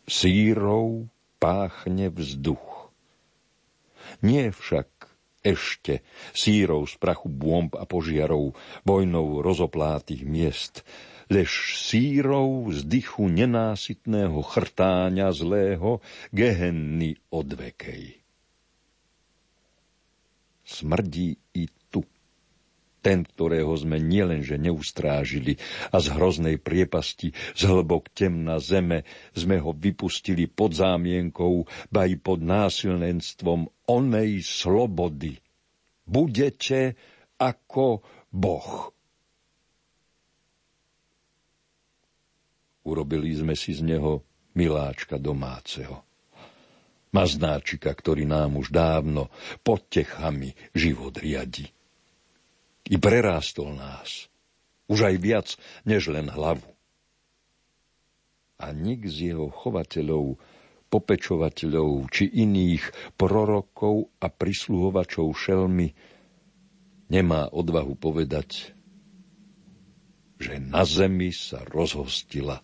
Sírov 0.04 1.08
páchne 1.40 2.12
vzduch. 2.12 2.92
Nie 4.20 4.52
však 4.52 4.88
ešte 5.40 6.04
sírov 6.36 6.84
z 6.92 7.00
prachu 7.00 7.32
bomb 7.32 7.72
a 7.72 7.88
požiarov, 7.88 8.52
vojnou 8.84 9.40
rozoplátých 9.40 10.28
miest, 10.28 10.84
lež 11.30 11.78
sírov 11.78 12.74
z 12.74 12.82
dychu 12.90 13.30
nenásytného 13.30 14.42
chrtáňa 14.42 15.30
zlého 15.30 16.02
gehenny 16.34 17.14
odvekej. 17.30 18.18
Smrdí 20.66 21.38
i 21.54 21.70
tu, 21.90 22.02
ten, 22.98 23.22
ktorého 23.22 23.70
sme 23.78 24.02
nielenže 24.02 24.58
neustrážili 24.58 25.58
a 25.94 26.02
z 26.02 26.06
hroznej 26.14 26.58
priepasti, 26.58 27.30
z 27.54 27.62
hlbok 27.62 28.10
temna 28.10 28.58
zeme 28.58 29.06
sme 29.34 29.62
ho 29.62 29.70
vypustili 29.70 30.50
pod 30.50 30.74
zámienkou, 30.74 31.66
ba 31.94 32.10
i 32.10 32.18
pod 32.18 32.42
násilnenstvom 32.42 33.86
onej 33.86 34.42
slobody. 34.42 35.38
Budete 36.06 36.98
ako 37.38 38.02
Boh. 38.34 38.99
Urobili 42.90 43.30
sme 43.38 43.54
si 43.54 43.70
z 43.70 43.86
neho 43.86 44.26
miláčka 44.58 45.14
domáceho. 45.14 46.02
Maznáčika, 47.14 47.94
ktorý 47.94 48.26
nám 48.26 48.58
už 48.58 48.74
dávno 48.74 49.30
pod 49.62 49.86
techami 49.86 50.50
život 50.74 51.14
riadi 51.14 51.70
i 52.90 52.96
prerástol 52.98 53.78
nás. 53.78 54.26
Už 54.90 55.06
aj 55.06 55.16
viac, 55.22 55.48
než 55.86 56.10
len 56.10 56.26
hlavu. 56.26 56.66
A 58.58 58.74
nik 58.74 59.06
z 59.06 59.30
jeho 59.30 59.46
chovateľov, 59.54 60.34
popečovateľov 60.90 62.10
či 62.10 62.26
iných 62.26 63.14
prorokov 63.14 64.10
a 64.18 64.26
prisluhovačov 64.26 65.30
šelmy 65.30 65.94
nemá 67.06 67.46
odvahu 67.54 67.94
povedať, 67.94 68.74
že 70.42 70.58
na 70.58 70.82
zemi 70.82 71.30
sa 71.30 71.62
rozhostila 71.62 72.58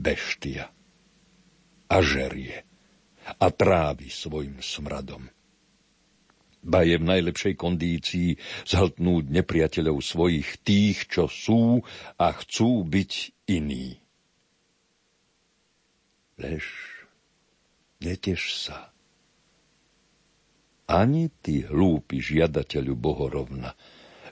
beštia 0.00 0.72
a 1.92 1.96
žerie 2.00 2.64
a 3.36 3.46
trávi 3.52 4.08
svojim 4.08 4.64
smradom 4.64 5.28
ba 6.60 6.84
je 6.84 7.00
v 7.00 7.08
najlepšej 7.08 7.54
kondícii 7.56 8.36
zhltnúť 8.68 9.32
nepriateľov 9.32 10.04
svojich 10.04 10.60
tých, 10.60 11.08
čo 11.08 11.24
sú 11.24 11.80
a 12.20 12.26
chcú 12.36 12.84
byť 12.84 13.12
iní. 13.48 13.96
Lež, 16.40 16.64
neteš 18.04 18.68
sa. 18.68 18.92
Ani 20.90 21.30
ty, 21.40 21.64
hlúpi 21.64 22.18
žiadateľu 22.18 22.92
Bohorovna, 22.98 23.72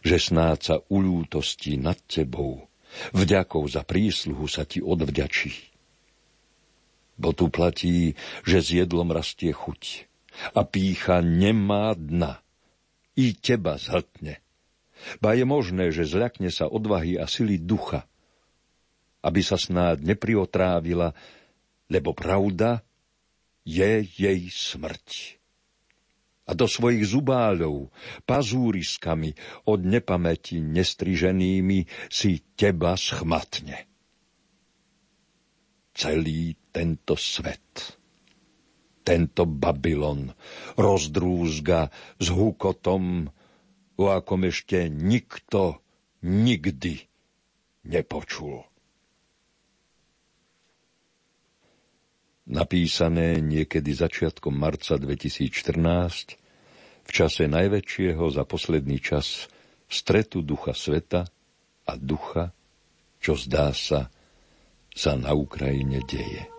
že 0.03 0.19
snáď 0.19 0.59
sa 0.59 0.77
uľútosti 0.91 1.79
nad 1.79 1.97
tebou, 2.11 2.67
vďakov 3.13 3.69
za 3.69 3.83
prísluhu 3.85 4.47
sa 4.49 4.65
ti 4.65 4.81
odvďačí. 4.85 5.53
Bo 7.19 7.35
tu 7.35 7.51
platí, 7.51 8.15
že 8.47 8.59
s 8.63 8.69
jedlom 8.71 9.11
rastie 9.11 9.51
chuť, 9.51 10.09
a 10.55 10.63
pícha 10.63 11.19
nemá 11.19 11.95
dna. 11.99 12.39
I 13.19 13.35
teba 13.35 13.75
zhltne. 13.75 14.39
Ba 15.19 15.35
je 15.35 15.43
možné, 15.43 15.91
že 15.91 16.07
zľakne 16.07 16.51
sa 16.51 16.71
odvahy 16.71 17.19
a 17.19 17.27
sily 17.27 17.59
ducha, 17.59 18.07
aby 19.23 19.43
sa 19.43 19.59
snáď 19.59 20.15
nepriotrávila, 20.15 21.15
lebo 21.91 22.15
pravda 22.15 22.83
je 23.67 24.07
jej 24.07 24.41
smrť. 24.47 25.38
A 26.49 26.57
do 26.57 26.65
svojich 26.65 27.05
zubáľov, 27.05 27.93
pazúriskami 28.25 29.37
od 29.69 29.85
nepamäti 29.85 30.65
nestriženými 30.65 32.09
si 32.09 32.41
teba 32.57 32.97
schmatne. 32.97 33.85
Celý 35.93 36.57
tento 36.73 37.19
svet 37.19 37.99
tento 39.09 39.49
Babylon 39.49 40.29
rozdrúzga 40.77 41.89
s 42.21 42.29
hukotom, 42.29 43.25
o 43.97 44.05
akom 44.13 44.45
ešte 44.45 44.93
nikto 44.93 45.81
nikdy 46.21 47.09
nepočul. 47.89 48.68
Napísané 52.49 53.45
niekedy 53.45 53.93
začiatkom 53.93 54.57
marca 54.57 54.97
2014 54.97 56.41
v 57.05 57.11
čase 57.13 57.45
najväčšieho 57.45 58.25
za 58.33 58.49
posledný 58.49 59.01
čas 59.05 59.53
stretu 59.89 60.41
ducha 60.41 60.73
sveta 60.73 61.29
a 61.85 61.93
ducha, 61.97 62.53
čo 63.21 63.37
zdá 63.37 63.73
sa, 63.77 64.09
sa 64.93 65.13
na 65.17 65.37
Ukrajine 65.37 66.01
deje. 66.09 66.58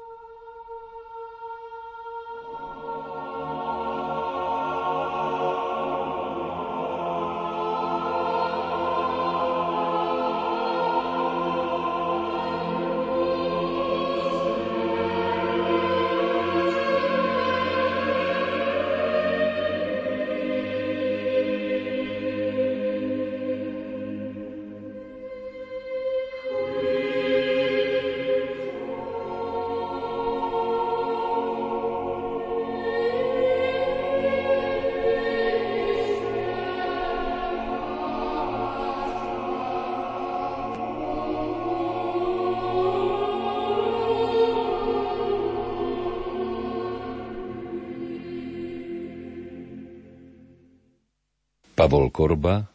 Korba, 52.19 52.67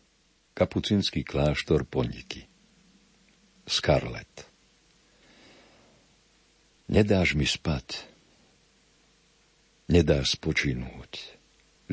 kapucinský 0.57 1.20
kláštor 1.20 1.85
Poniky. 1.85 2.48
Scarlett. 3.68 4.48
Nedáš 6.88 7.37
mi 7.37 7.44
spať, 7.44 8.09
nedáš 9.92 10.40
spočinúť, 10.40 11.37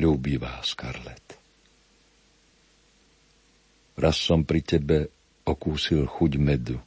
ľúbivá 0.00 0.64
Scarlett. 0.64 1.36
Raz 4.00 4.16
som 4.16 4.48
pri 4.48 4.64
tebe 4.64 5.12
okúsil 5.44 6.08
chuť 6.08 6.32
medu 6.40 6.80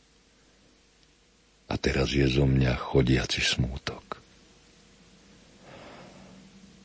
a 1.70 1.78
teraz 1.78 2.10
je 2.10 2.26
zo 2.26 2.50
mňa 2.50 2.74
chodiaci 2.74 3.38
smútok. 3.38 4.18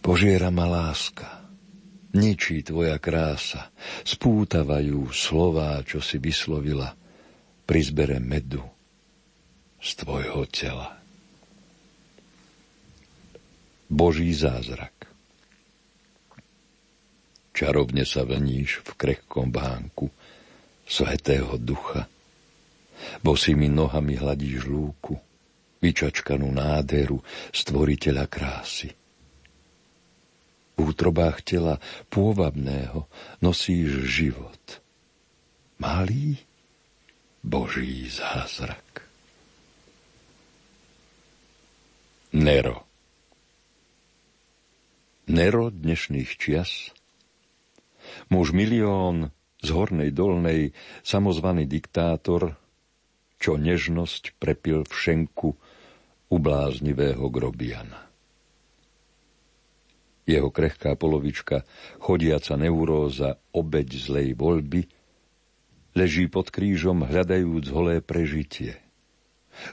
Požiera 0.05 0.53
ma 0.53 0.69
láska, 0.69 1.40
ničí 2.15 2.67
tvoja 2.67 2.99
krása, 2.99 3.71
spútavajú 4.03 5.11
slová, 5.15 5.79
čo 5.87 6.03
si 6.03 6.19
vyslovila 6.19 6.95
pri 7.67 7.81
zbere 7.87 8.19
medu 8.19 8.63
z 9.79 9.91
tvojho 10.03 10.43
tela. 10.51 10.99
Boží 13.91 14.31
zázrak. 14.31 15.11
Čarovne 17.51 18.07
sa 18.07 18.23
vlníš 18.23 18.87
v 18.87 18.91
krehkom 18.95 19.51
bánku 19.51 20.07
Svetého 20.87 21.59
Ducha. 21.59 22.07
Bosými 23.25 23.67
nohami 23.67 24.15
hladíš 24.15 24.71
lúku, 24.71 25.19
vyčačkanú 25.83 26.47
náderu 26.53 27.19
stvoriteľa 27.51 28.25
krásy 28.31 29.00
útrobách 30.81 31.45
tela 31.45 31.77
pôvabného 32.09 33.05
nosíš 33.45 34.09
život. 34.09 34.81
Malý 35.81 36.41
Boží 37.45 38.09
zázrak. 38.09 39.05
Nero 42.31 42.91
Nero 45.31 45.71
dnešných 45.71 46.31
čias, 46.43 46.91
muž 48.35 48.51
milión 48.51 49.31
z 49.63 49.69
hornej 49.71 50.11
dolnej, 50.11 50.75
samozvaný 51.07 51.71
diktátor, 51.71 52.59
čo 53.39 53.55
nežnosť 53.55 54.35
prepil 54.43 54.83
v 54.83 54.91
šenku 54.91 55.55
u 56.31 56.37
bláznivého 56.37 57.31
grobiana. 57.31 58.10
Jeho 60.31 60.47
krehká 60.55 60.95
polovička, 60.95 61.67
chodiaca 61.99 62.55
neuróza, 62.55 63.43
obeď 63.51 63.89
zlej 63.99 64.39
voľby, 64.39 64.87
leží 65.99 66.31
pod 66.31 66.55
krížom 66.55 67.03
hľadajúc 67.03 67.67
holé 67.75 67.99
prežitie. 67.99 68.79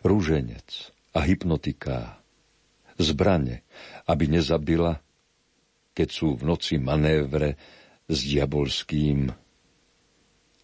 Rúženec 0.02 0.90
a 1.14 1.22
hypnotiká, 1.30 2.18
zbrane, 2.98 3.62
aby 4.10 4.26
nezabila, 4.26 4.98
keď 5.94 6.10
sú 6.10 6.34
v 6.34 6.50
noci 6.50 6.82
manévre 6.82 7.54
s 8.10 8.18
diabolským 8.26 9.30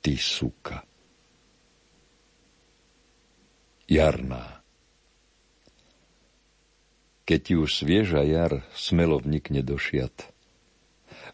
ty 0.01 0.17
suka. 0.17 0.82
Jarná 3.86 4.62
Keď 7.23 7.39
ti 7.39 7.53
už 7.55 7.71
svieža 7.71 8.21
jar 8.27 8.67
smelo 8.75 9.15
vnikne 9.19 9.63
do 9.63 9.79
šiat, 9.79 10.33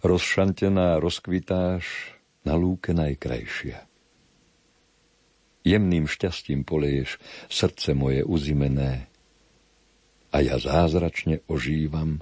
rozšantená 0.06 1.02
rozkvitáš 1.02 2.13
na 2.45 2.54
lúke 2.54 2.93
najkrajšia. 2.93 3.89
Jemným 5.65 6.08
šťastím 6.08 6.63
poleješ 6.63 7.19
srdce 7.52 7.91
moje 7.97 8.23
uzimené 8.23 9.12
a 10.30 10.38
ja 10.39 10.62
zázračne 10.62 11.41
ožívam, 11.49 12.21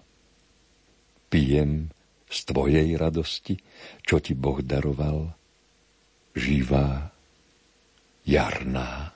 pijem 1.28 1.92
z 2.28 2.40
tvojej 2.48 2.90
radosti, 2.96 3.60
čo 4.04 4.20
ti 4.24 4.34
Boh 4.34 4.64
daroval, 4.64 5.32
živá, 6.34 7.12
jarná 8.24 9.12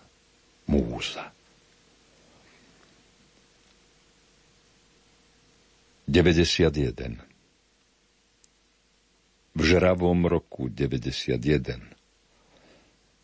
múza. 0.68 1.32
91. 6.12 7.24
V 9.56 9.62
žravom 9.64 10.28
roku 10.28 10.68
91. 10.68 11.40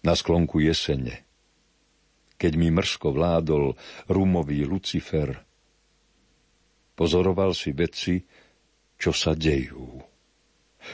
Na 0.08 0.15
sklonku 0.15 0.63
jesene, 0.63 1.28
keď 2.39 2.52
mi 2.56 2.71
mrsko 2.71 3.12
vládol 3.12 3.76
rumový 4.08 4.63
Lucifer, 4.63 5.36
pozoroval 6.95 7.52
si 7.52 7.76
veci, 7.76 8.23
čo 8.95 9.12
sa 9.12 9.36
dejú. 9.36 10.00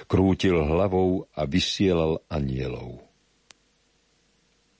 Krútil 0.09 0.65
hlavou 0.65 1.29
a 1.37 1.45
vysielal 1.45 2.25
anielov. 2.25 3.05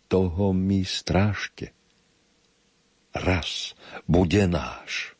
Toho 0.10 0.50
mi 0.50 0.82
strážte. 0.82 1.78
Raz 3.14 3.78
bude 4.10 4.50
náš. 4.50 5.13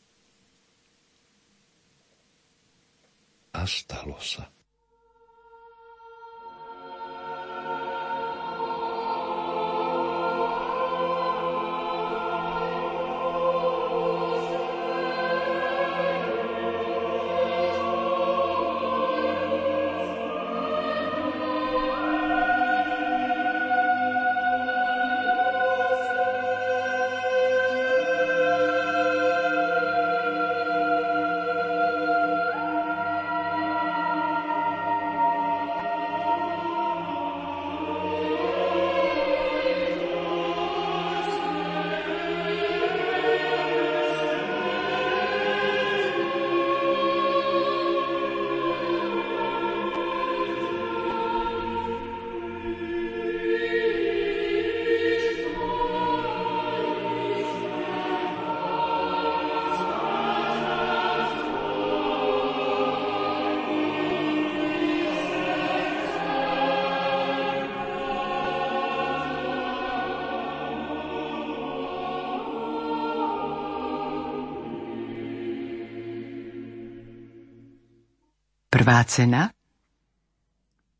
A 3.54 3.66
stalo 3.66 4.18
sa. 78.94 79.02
Prvá 79.02 79.10
cena 79.10 79.50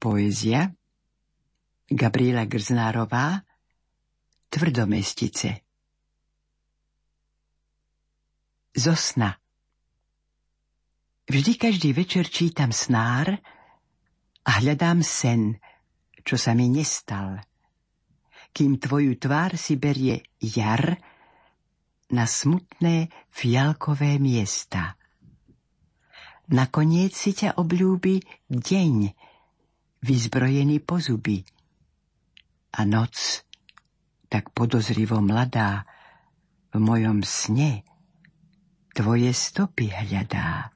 Poézia 0.02 0.74
Gabriela 1.86 2.42
Grznárová 2.42 3.38
Tvrdomestice 4.50 5.62
Zosna 8.74 9.38
Vždy 11.30 11.54
každý 11.54 11.94
večer 11.94 12.26
čítam 12.26 12.74
snár 12.74 13.30
a 14.42 14.50
hľadám 14.58 14.98
sen, 14.98 15.62
čo 16.26 16.34
sa 16.34 16.50
mi 16.58 16.66
nestal. 16.66 17.46
Kým 18.50 18.82
tvoju 18.82 19.22
tvár 19.22 19.54
si 19.54 19.78
berie 19.78 20.26
jar 20.42 20.98
na 22.10 22.26
smutné 22.26 23.06
fialkové 23.30 24.18
miesta– 24.18 24.98
Nakoniec 26.52 27.16
si 27.16 27.32
ťa 27.32 27.56
obľúbi 27.56 28.20
deň, 28.52 28.94
vyzbrojený 30.04 30.84
po 30.84 31.00
zuby. 31.00 31.40
A 32.76 32.84
noc, 32.84 33.46
tak 34.28 34.52
podozrivo 34.52 35.24
mladá, 35.24 35.88
v 36.74 36.82
mojom 36.82 37.22
sne 37.22 37.86
tvoje 38.92 39.30
stopy 39.30 39.94
hľadá. 39.94 40.74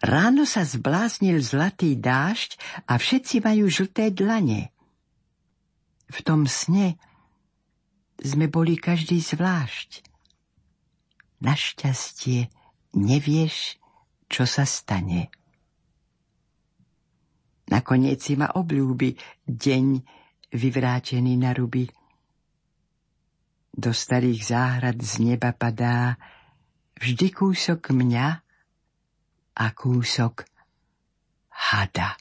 Ráno 0.00 0.44
sa 0.44 0.64
zbláznil 0.64 1.40
zlatý 1.40 1.96
dážď 1.96 2.60
a 2.88 2.96
všetci 2.96 3.44
majú 3.44 3.68
žlté 3.68 4.12
dlane. 4.12 4.72
V 6.12 6.18
tom 6.24 6.44
sne 6.44 6.96
sme 8.20 8.48
boli 8.48 8.76
každý 8.76 9.20
zvlášť. 9.20 10.04
Našťastie 11.40 12.52
nevieš, 12.94 13.78
čo 14.30 14.46
sa 14.46 14.66
stane. 14.66 15.30
Nakoniec 17.70 18.20
si 18.20 18.34
ma 18.36 18.50
obľúbi 18.54 19.16
deň 19.48 19.84
vyvrátený 20.52 21.34
na 21.40 21.50
ruby. 21.56 21.88
Do 23.74 23.90
starých 23.90 24.40
záhrad 24.54 24.98
z 25.02 25.12
neba 25.24 25.50
padá 25.50 26.14
vždy 27.00 27.34
kúsok 27.34 27.90
mňa 27.90 28.28
a 29.54 29.66
kúsok 29.74 30.46
hada. 31.50 32.14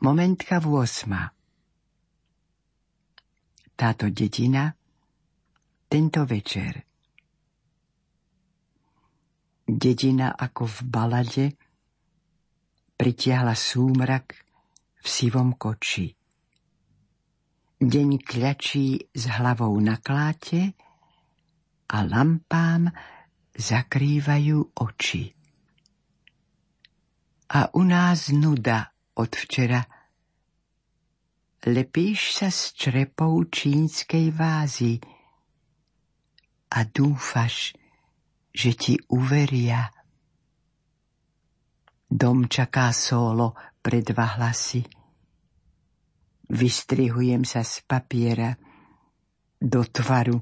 Momentka 0.00 0.62
v 0.62 0.66
osma. 0.80 1.28
Táto 3.76 4.12
dedina 4.12 4.68
tento 5.88 6.22
večer 6.28 6.89
Dedina 9.70 10.34
ako 10.34 10.66
v 10.66 10.78
balade 10.90 11.46
pritiahla 12.98 13.54
súmrak 13.54 14.34
v 14.98 15.06
sivom 15.06 15.54
koči. 15.54 16.10
Deň 17.78 18.08
kľačí 18.18 18.98
s 19.14 19.22
hlavou 19.30 19.72
na 19.78 20.02
kláte 20.02 20.74
a 21.86 22.02
lampám 22.02 22.90
zakrývajú 23.54 24.58
oči. 24.74 25.24
A 27.54 27.70
u 27.70 27.82
nás 27.86 28.34
nuda 28.34 28.90
od 29.16 29.30
včera. 29.38 29.86
Lepíš 31.62 32.42
sa 32.42 32.50
s 32.50 32.74
črepou 32.74 33.46
čínskej 33.46 34.34
vázy 34.34 34.98
a 36.74 36.82
dúfaš, 36.82 37.78
že 38.50 38.74
ti 38.74 38.94
uveria. 39.14 39.86
Dom 42.10 42.50
čaká 42.50 42.90
solo 42.90 43.54
pre 43.78 44.02
dva 44.02 44.38
hlasy. 44.38 44.82
Vystrihujem 46.50 47.46
sa 47.46 47.62
z 47.62 47.86
papiera 47.86 48.50
do 49.62 49.86
tvaru, 49.86 50.34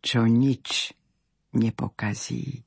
čo 0.00 0.24
nič 0.24 0.96
nepokazí. 1.52 2.64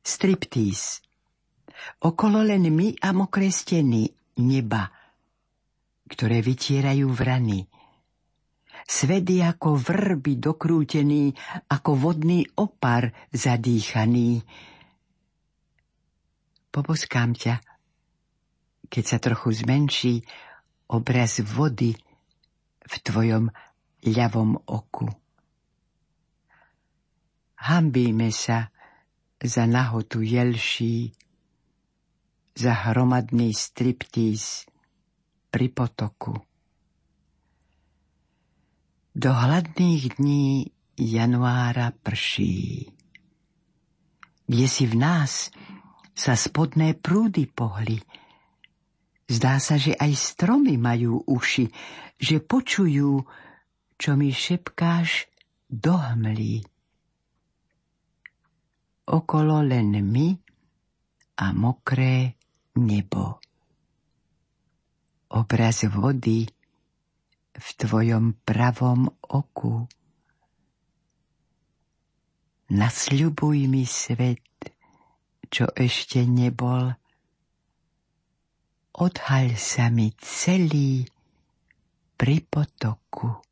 Striptís. 0.00 1.04
Okolo 2.00 2.40
len 2.40 2.72
my 2.72 2.96
a 3.04 3.12
mokré 3.12 3.52
steny 3.52 4.08
neba, 4.40 4.88
ktoré 6.08 6.40
vytierajú 6.40 7.12
vrany 7.12 7.68
Svet 8.86 9.26
ako 9.26 9.74
vrby 9.82 10.38
dokrútený, 10.38 11.34
ako 11.66 11.90
vodný 11.98 12.46
opar 12.54 13.10
zadýchaný. 13.34 14.46
Poboskám 16.70 17.34
ťa, 17.34 17.58
keď 18.86 19.04
sa 19.04 19.18
trochu 19.18 19.58
zmenší 19.58 20.22
obraz 20.86 21.42
vody 21.42 21.98
v 22.86 22.94
tvojom 23.02 23.50
ľavom 24.06 24.54
oku. 24.70 25.10
Hambíme 27.66 28.30
sa 28.30 28.70
za 29.42 29.66
nahotu 29.66 30.22
jelší, 30.22 31.10
za 32.54 32.72
hromadný 32.86 33.50
striptíz 33.50 34.70
pri 35.50 35.74
potoku. 35.74 36.38
Do 39.16 39.32
hladných 39.32 40.20
dní 40.20 40.68
januára 41.00 41.88
prší, 41.88 42.84
kde 44.44 44.66
si 44.68 44.84
v 44.84 45.00
nás 45.00 45.48
sa 46.12 46.36
spodné 46.36 46.92
prúdy 46.92 47.48
pohli. 47.48 47.96
Zdá 49.24 49.56
sa, 49.56 49.80
že 49.80 49.96
aj 49.96 50.12
stromy 50.12 50.76
majú 50.76 51.24
uši, 51.24 51.64
že 52.20 52.44
počujú, 52.44 53.24
čo 53.96 54.10
mi 54.20 54.36
šepkáš 54.36 55.32
do 55.64 55.96
hmlí. 55.96 56.60
Okolo 59.08 59.64
len 59.64 59.96
my 59.96 60.28
a 61.40 61.56
mokré 61.56 62.36
nebo. 62.76 63.40
Obraz 65.32 65.88
vody 65.88 66.55
v 67.56 67.68
tvojom 67.80 68.36
pravom 68.44 69.08
oku. 69.32 69.88
Nasľubuj 72.66 73.58
mi 73.70 73.88
svet, 73.88 74.44
čo 75.48 75.70
ešte 75.72 76.26
nebol. 76.26 76.92
Odhaľ 78.96 79.54
sa 79.54 79.88
mi 79.88 80.10
celý 80.18 81.06
pri 82.16 82.42
potoku. 82.42 83.45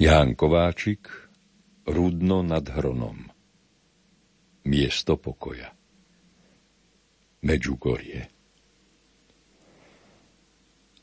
Ján 0.00 0.32
Kováčik, 0.32 1.12
Rudno 1.84 2.40
nad 2.40 2.64
Hronom. 2.64 3.20
Miesto 4.64 5.20
pokoja. 5.20 5.76
Medžugorie. 7.44 8.24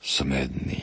Smedný. 0.02 0.82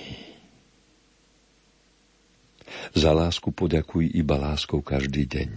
Za 2.94 3.11
lásku 3.11 3.50
poďakuj 3.50 4.07
iba 4.14 4.38
láskou 4.38 4.79
každý 4.79 5.27
deň. 5.27 5.50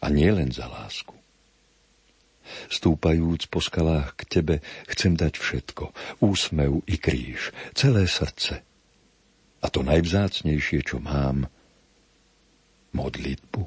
A 0.00 0.08
nie 0.08 0.32
len 0.32 0.56
za 0.56 0.72
lásku. 0.72 1.12
Stúpajúc 2.72 3.44
po 3.52 3.60
skalách 3.60 4.16
k 4.16 4.40
tebe, 4.40 4.56
chcem 4.88 5.20
dať 5.20 5.36
všetko. 5.36 5.92
Úsmev 6.24 6.80
i 6.88 6.96
kríž, 6.96 7.52
celé 7.76 8.08
srdce– 8.08 8.64
a 9.62 9.66
to 9.70 9.86
najvzácnejšie, 9.86 10.82
čo 10.82 10.98
mám, 10.98 11.46
modlitbu. 12.92 13.62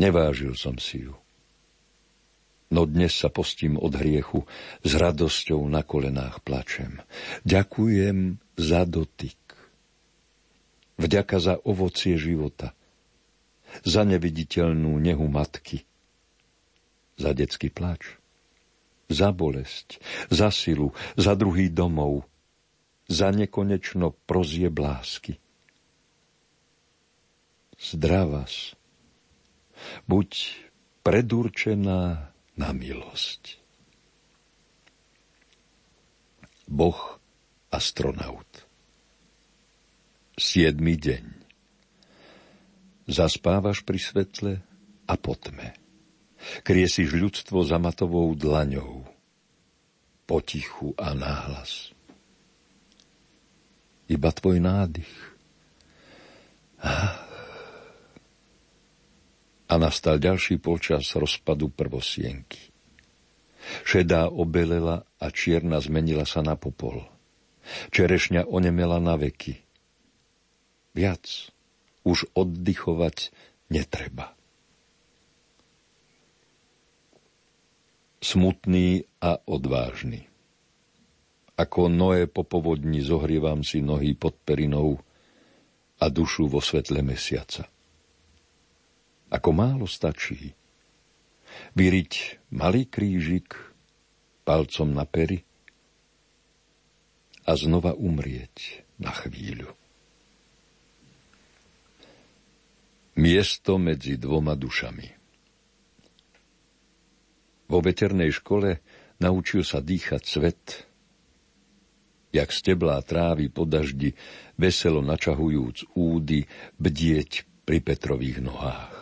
Nevážil 0.00 0.52
som 0.56 0.76
si 0.76 1.08
ju. 1.08 1.16
No 2.70 2.86
dnes 2.86 3.18
sa 3.18 3.26
postím 3.26 3.74
od 3.74 3.98
hriechu, 3.98 4.46
s 4.86 4.92
radosťou 4.94 5.58
na 5.66 5.82
kolenách 5.82 6.38
plačem. 6.46 7.02
Ďakujem 7.42 8.38
za 8.54 8.86
dotyk. 8.86 9.36
Vďaka 11.00 11.36
za 11.42 11.54
ovocie 11.66 12.14
života. 12.14 12.76
Za 13.82 14.06
neviditeľnú 14.06 15.02
nehu 15.02 15.26
matky. 15.26 15.82
Za 17.18 17.34
detský 17.34 17.74
plač. 17.74 18.14
Za 19.10 19.34
bolesť. 19.34 19.98
Za 20.30 20.54
silu. 20.54 20.94
Za 21.18 21.34
druhý 21.34 21.74
domov 21.74 22.29
za 23.10 23.34
nekonečno 23.34 24.14
prozie 24.14 24.70
blásky. 24.70 25.42
Zdravas, 27.74 28.78
buď 30.06 30.30
predurčená 31.02 32.30
na 32.54 32.68
milosť. 32.70 33.58
Boh 36.70 37.18
astronaut. 37.74 38.46
Siedmy 40.38 40.94
deň. 40.94 41.24
Zaspávaš 43.10 43.82
pri 43.82 43.98
svetle 43.98 44.52
a 45.10 45.14
potme. 45.18 45.74
Kriesiš 46.62 47.10
ľudstvo 47.10 47.66
za 47.66 47.82
matovou 47.82 48.30
dlaňou. 48.38 49.02
Potichu 50.30 50.94
a 50.94 51.10
náhlas 51.10 51.90
iba 54.10 54.30
tvoj 54.34 54.58
nádych. 54.58 55.12
A 59.70 59.74
nastal 59.78 60.18
ďalší 60.18 60.58
polčas 60.58 61.14
rozpadu 61.14 61.70
prvosienky. 61.70 62.74
Šedá 63.86 64.26
obelela 64.26 65.06
a 65.22 65.30
čierna 65.30 65.78
zmenila 65.78 66.26
sa 66.26 66.42
na 66.42 66.58
popol. 66.58 67.06
Čerešňa 67.94 68.50
onemela 68.50 68.98
na 68.98 69.14
veky. 69.14 69.62
Viac 70.90 71.52
už 72.02 72.26
oddychovať 72.34 73.30
netreba. 73.70 74.34
Smutný 78.18 79.06
a 79.22 79.38
odvážny. 79.46 80.29
Ako 81.60 81.92
Noé 81.92 82.24
po 82.24 82.40
povodni 82.40 83.04
zohrievam 83.04 83.60
si 83.60 83.84
nohy 83.84 84.16
pod 84.16 84.32
perinou 84.40 84.96
a 86.00 86.08
dušu 86.08 86.48
vo 86.48 86.64
svetle 86.64 87.04
mesiaca. 87.04 87.68
Ako 89.28 89.50
málo 89.52 89.84
stačí 89.84 90.56
vyriť 91.76 92.12
malý 92.56 92.88
krížik 92.88 93.52
palcom 94.48 94.88
na 94.96 95.04
pery 95.04 95.44
a 97.44 97.52
znova 97.60 97.92
umrieť 97.92 98.80
na 98.96 99.12
chvíľu. 99.12 99.68
Miesto 103.20 103.76
medzi 103.76 104.16
dvoma 104.16 104.56
dušami. 104.56 105.08
Vo 107.68 107.78
veternej 107.84 108.32
škole 108.32 108.80
naučil 109.20 109.60
sa 109.60 109.84
dýchať 109.84 110.22
svet, 110.24 110.89
jak 112.30 112.48
steblá 112.54 113.02
trávy 113.02 113.50
po 113.50 113.66
daždi, 113.66 114.14
veselo 114.54 115.02
načahujúc 115.02 115.94
údy, 115.98 116.46
bdieť 116.78 117.30
pri 117.66 117.78
Petrových 117.82 118.38
nohách. 118.42 118.94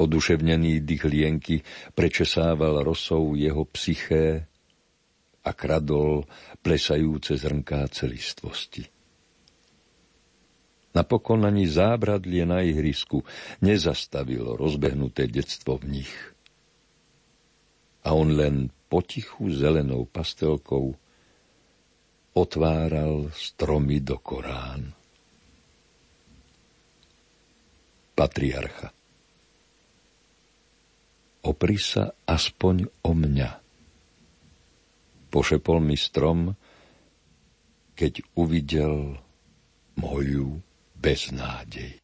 Oduševnený 0.00 0.80
dých 0.80 1.04
lienky 1.04 1.56
prečesával 1.92 2.80
rosou 2.80 3.36
jeho 3.36 3.68
psyché 3.68 4.48
a 5.44 5.50
kradol 5.52 6.24
plesajúce 6.64 7.36
zrnká 7.36 7.84
celistvosti. 7.92 8.88
Napokon 10.90 11.46
ani 11.46 11.70
zábradlie 11.70 12.42
na 12.48 12.64
ihrisku 12.66 13.22
nezastavilo 13.62 14.58
rozbehnuté 14.58 15.30
detstvo 15.30 15.78
v 15.78 16.02
nich. 16.02 16.12
A 18.02 18.16
on 18.16 18.34
len 18.34 18.72
potichu 18.90 19.46
zelenou 19.54 20.02
pastelkou 20.10 20.98
otváral 22.34 23.30
stromy 23.30 24.02
do 24.02 24.18
Korán. 24.18 24.90
Patriarcha 28.18 28.90
opri 31.46 31.80
sa 31.80 32.12
aspoň 32.28 32.88
o 33.06 33.12
mňa. 33.16 33.50
Pošepol 35.30 35.78
mi 35.80 35.94
strom, 35.94 36.52
keď 37.94 38.12
uvidel 38.34 39.14
moju 39.96 40.58
beznádej. 40.98 42.00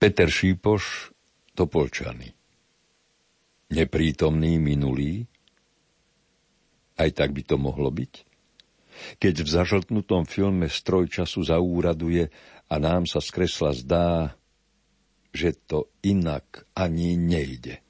Peter 0.00 0.32
Šípoš, 0.32 1.12
Topolčany. 1.52 2.32
Neprítomný 3.68 4.56
minulý? 4.56 5.28
Aj 6.96 7.12
tak 7.12 7.36
by 7.36 7.44
to 7.44 7.60
mohlo 7.60 7.92
byť? 7.92 8.12
Keď 9.20 9.34
v 9.44 9.48
zažltnutom 9.60 10.24
filme 10.24 10.72
stroj 10.72 11.04
času 11.04 11.44
zaúraduje 11.44 12.32
a 12.72 12.74
nám 12.80 13.04
sa 13.04 13.20
skresla 13.20 13.76
zdá, 13.76 14.32
že 15.36 15.52
to 15.68 15.92
inak 16.00 16.64
ani 16.72 17.20
nejde. 17.20 17.84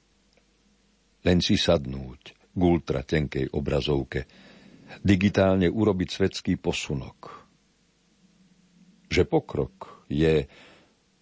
Len 1.23 1.39
si 1.39 1.55
sadnúť 1.55 2.21
k 2.51 2.59
ultra 2.59 3.07
tenkej 3.07 3.55
obrazovke, 3.55 4.27
digitálne 4.99 5.71
urobiť 5.71 6.09
svetský 6.11 6.59
posunok. 6.59 7.39
Že 9.07 9.23
pokrok 9.31 10.03
je 10.11 10.43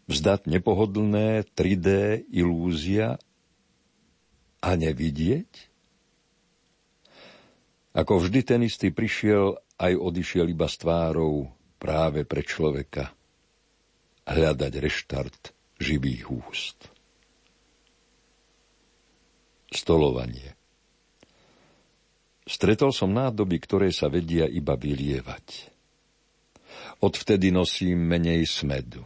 vzdať 0.09 0.49
nepohodlné 0.49 1.45
3D 1.53 2.21
ilúzia 2.33 3.21
a 4.59 4.69
nevidieť? 4.73 5.69
Ako 7.93 8.25
vždy 8.25 8.39
ten 8.41 8.61
istý 8.65 8.89
prišiel, 8.89 9.61
aj 9.77 9.93
odišiel 9.93 10.49
iba 10.49 10.65
s 10.65 10.81
tvárou 10.81 11.53
práve 11.77 12.25
pre 12.25 12.41
človeka 12.41 13.13
hľadať 14.25 14.73
reštart 14.77 15.41
živých 15.81 16.29
úst. 16.29 16.79
Stolovanie 19.69 20.57
Stretol 22.49 22.89
som 22.89 23.13
nádoby, 23.13 23.61
ktoré 23.61 23.93
sa 23.93 24.09
vedia 24.09 24.49
iba 24.49 24.73
vylievať. 24.73 25.69
Odvtedy 26.97 27.53
nosím 27.53 28.01
menej 28.01 28.49
smedu. 28.49 29.05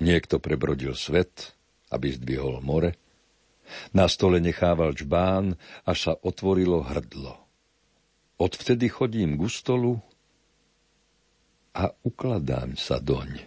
Niekto 0.00 0.40
prebrodil 0.40 0.96
svet, 0.96 1.52
aby 1.92 2.16
zdvihol 2.16 2.64
more. 2.64 2.96
Na 3.92 4.08
stole 4.08 4.40
nechával 4.40 4.96
čbán, 4.96 5.60
až 5.84 5.98
sa 6.10 6.12
otvorilo 6.16 6.80
hrdlo. 6.80 7.36
Odvtedy 8.40 8.88
chodím 8.88 9.36
k 9.36 9.44
stolu 9.52 10.00
a 11.76 11.92
ukladám 12.02 12.80
sa 12.80 12.96
doň. 12.96 13.44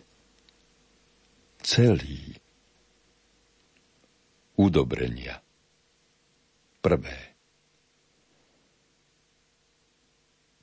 Celý. 1.65 2.37
Udobrenia. 4.53 5.41
Prvé. 6.85 7.17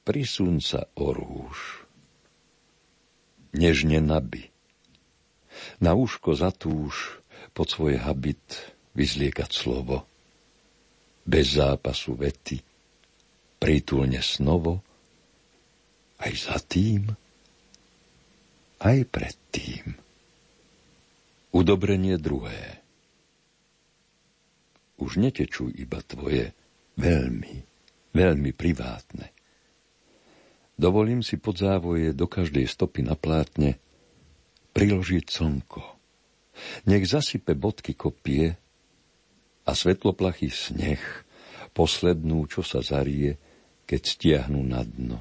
Prisun 0.07 0.63
sa 0.63 0.87
o 0.95 1.11
rúž. 1.11 1.83
Nežne 3.51 3.99
nabi 3.99 4.50
na 5.81 5.97
úško 5.97 6.37
zatúž 6.37 7.21
pod 7.57 7.67
svoj 7.71 8.01
habit 8.01 8.75
vyzliekať 8.95 9.51
slovo. 9.51 10.07
Bez 11.27 11.61
zápasu 11.61 12.17
vety, 12.17 12.59
prítulne 13.61 14.19
snovo, 14.25 14.83
aj 16.21 16.33
za 16.37 16.57
tým, 16.61 17.13
aj 18.81 18.99
predtým. 19.09 19.97
Udobrenie 21.51 22.17
druhé. 22.17 22.81
Už 25.01 25.17
netečú 25.17 25.73
iba 25.73 25.99
tvoje 26.05 26.53
veľmi, 27.01 27.55
veľmi 28.13 28.51
privátne. 28.53 29.33
Dovolím 30.81 31.21
si 31.21 31.37
pod 31.37 31.61
závoje 31.61 32.17
do 32.17 32.25
každej 32.25 32.65
stopy 32.65 33.05
na 33.05 33.13
plátne 33.13 33.77
priložiť 34.73 35.25
slnko. 35.27 35.83
Nech 36.87 37.05
zasype 37.09 37.57
bodky 37.57 37.97
kopie 37.97 38.55
a 39.65 39.71
svetloplachý 39.73 40.53
sneh, 40.53 41.01
poslednú, 41.73 42.45
čo 42.51 42.61
sa 42.61 42.83
zarie, 42.85 43.39
keď 43.87 44.01
stiahnu 44.07 44.61
na 44.67 44.83
dno. 44.85 45.21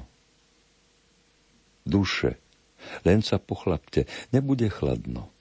Duše, 1.86 2.36
len 3.02 3.24
sa 3.24 3.40
pochlapte, 3.40 4.04
nebude 4.30 4.68
chladno. 4.68 5.32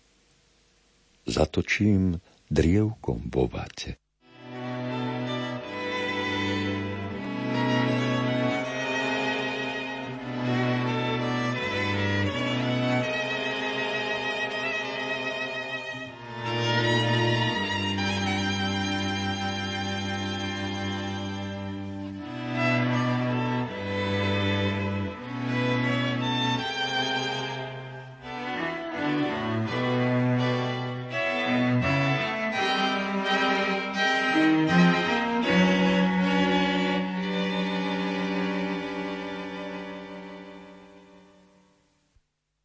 Zatočím 1.30 2.24
drievkom 2.50 3.30
vo. 3.30 3.46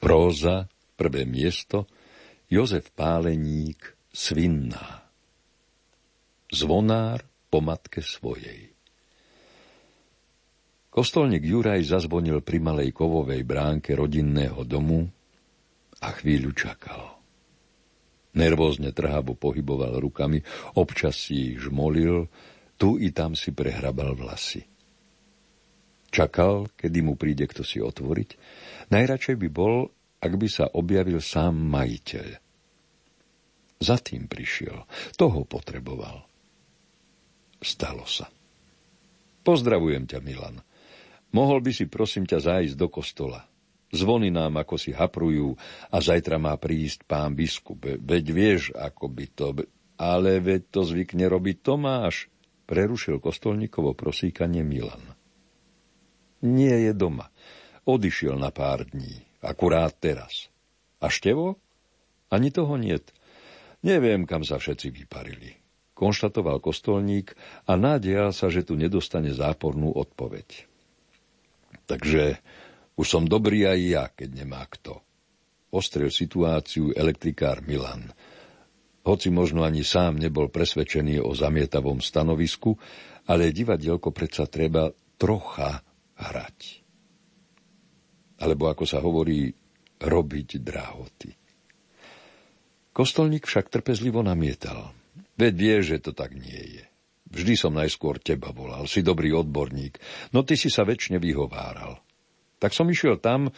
Próza, 0.04 0.68
prvé 1.00 1.24
miesto, 1.24 1.88
Jozef 2.52 2.92
Páleník, 2.92 3.96
Svinná. 4.12 5.00
Zvonár 6.52 7.24
po 7.48 7.64
matke 7.64 8.04
svojej. 8.04 8.68
Kostolník 10.92 11.48
Juraj 11.48 11.88
zazvonil 11.88 12.44
pri 12.44 12.60
malej 12.60 12.92
kovovej 12.92 13.48
bránke 13.48 13.96
rodinného 13.96 14.60
domu 14.68 15.08
a 16.04 16.12
chvíľu 16.12 16.52
čakal. 16.52 17.16
Nervózne 18.36 18.92
trhavo 18.92 19.32
pohyboval 19.32 20.04
rukami, 20.04 20.44
občas 20.76 21.16
si 21.16 21.56
ich 21.56 21.64
žmolil, 21.64 22.28
tu 22.76 23.00
i 23.00 23.08
tam 23.08 23.32
si 23.32 23.56
prehrabal 23.56 24.12
vlasy. 24.12 24.73
Čakal, 26.14 26.70
kedy 26.78 27.02
mu 27.02 27.18
príde 27.18 27.50
kto 27.50 27.66
si 27.66 27.82
otvoriť. 27.82 28.38
Najradšej 28.94 29.34
by 29.34 29.48
bol, 29.50 29.90
ak 30.22 30.32
by 30.38 30.46
sa 30.46 30.70
objavil 30.70 31.18
sám 31.18 31.58
majiteľ. 31.58 32.28
Za 33.82 33.98
tým 33.98 34.30
prišiel. 34.30 34.86
Toho 35.18 35.42
potreboval. 35.42 36.22
Stalo 37.58 38.06
sa. 38.06 38.30
Pozdravujem 39.42 40.06
ťa, 40.06 40.22
Milan. 40.22 40.62
Mohol 41.34 41.66
by 41.66 41.72
si 41.74 41.90
prosím 41.90 42.30
ťa 42.30 42.38
zájsť 42.38 42.78
do 42.78 42.86
kostola. 42.86 43.42
Zvony 43.90 44.30
nám, 44.30 44.54
ako 44.62 44.78
si 44.78 44.94
haprujú 44.94 45.58
a 45.90 45.96
zajtra 45.98 46.38
má 46.38 46.54
prísť 46.54 47.02
pán 47.10 47.34
biskup. 47.34 47.82
Veď 47.82 48.24
vieš, 48.30 48.62
ako 48.70 49.10
by 49.10 49.26
to... 49.34 49.46
Ale 49.98 50.38
veď 50.38 50.70
to 50.70 50.82
zvykne 50.82 51.26
robiť 51.26 51.62
Tomáš, 51.62 52.26
prerušil 52.66 53.22
kostolníkovo 53.22 53.94
prosíkanie 53.94 54.66
Milan. 54.66 55.13
Nie 56.44 56.76
je 56.88 56.92
doma. 56.92 57.32
Odišiel 57.88 58.36
na 58.36 58.52
pár 58.52 58.84
dní, 58.84 59.24
akurát 59.40 59.96
teraz. 59.96 60.52
A 61.00 61.08
Števo? 61.08 61.56
Ani 62.28 62.52
toho 62.52 62.76
niet. 62.76 63.12
Neviem, 63.84 64.24
kam 64.24 64.40
sa 64.40 64.56
všetci 64.56 64.88
vyparili. 64.88 65.60
Konštatoval 65.92 66.58
kostolník 66.58 67.36
a 67.68 67.76
nádejal 67.76 68.32
sa, 68.32 68.48
že 68.48 68.64
tu 68.64 68.80
nedostane 68.80 69.30
zápornú 69.36 69.92
odpoveď. 69.92 70.64
Takže 71.84 72.40
už 72.96 73.06
som 73.06 73.28
dobrý 73.28 73.68
aj 73.68 73.80
ja, 73.84 74.04
keď 74.08 74.28
nemá 74.40 74.64
kto. 74.72 75.04
Ostrel 75.68 76.08
situáciu 76.08 76.96
elektrikár 76.96 77.60
Milan. 77.60 78.08
Hoci 79.04 79.28
možno 79.28 79.68
ani 79.68 79.84
sám 79.84 80.16
nebol 80.16 80.48
presvedčený 80.48 81.20
o 81.20 81.36
zamietavom 81.36 82.00
stanovisku, 82.00 82.72
ale 83.28 83.52
divadielko 83.52 84.16
predsa 84.16 84.48
treba 84.48 84.88
trocha 85.20 85.84
hrať. 86.30 86.84
Alebo 88.40 88.68
ako 88.68 88.84
sa 88.84 89.00
hovorí, 89.00 89.52
robiť 90.00 90.60
drahoty. 90.60 91.30
Kostolník 92.94 93.50
však 93.50 93.74
trpezlivo 93.74 94.22
namietal. 94.22 94.94
Veď 95.34 95.52
vie, 95.58 95.76
že 95.82 95.96
to 95.98 96.14
tak 96.14 96.34
nie 96.34 96.78
je. 96.78 96.84
Vždy 97.34 97.54
som 97.58 97.74
najskôr 97.74 98.22
teba 98.22 98.54
volal, 98.54 98.86
si 98.86 99.02
dobrý 99.02 99.34
odborník, 99.34 99.98
no 100.30 100.46
ty 100.46 100.54
si 100.54 100.70
sa 100.70 100.86
väčšine 100.86 101.18
vyhováral. 101.18 101.98
Tak 102.62 102.70
som 102.70 102.86
išiel 102.86 103.18
tam, 103.18 103.50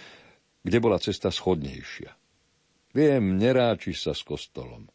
kde 0.65 0.79
bola 0.81 0.97
cesta 0.97 1.29
schodnejšia. 1.29 2.09
Viem, 2.97 3.37
neráčiš 3.37 4.09
sa 4.09 4.13
s 4.17 4.25
kostolom. 4.25 4.89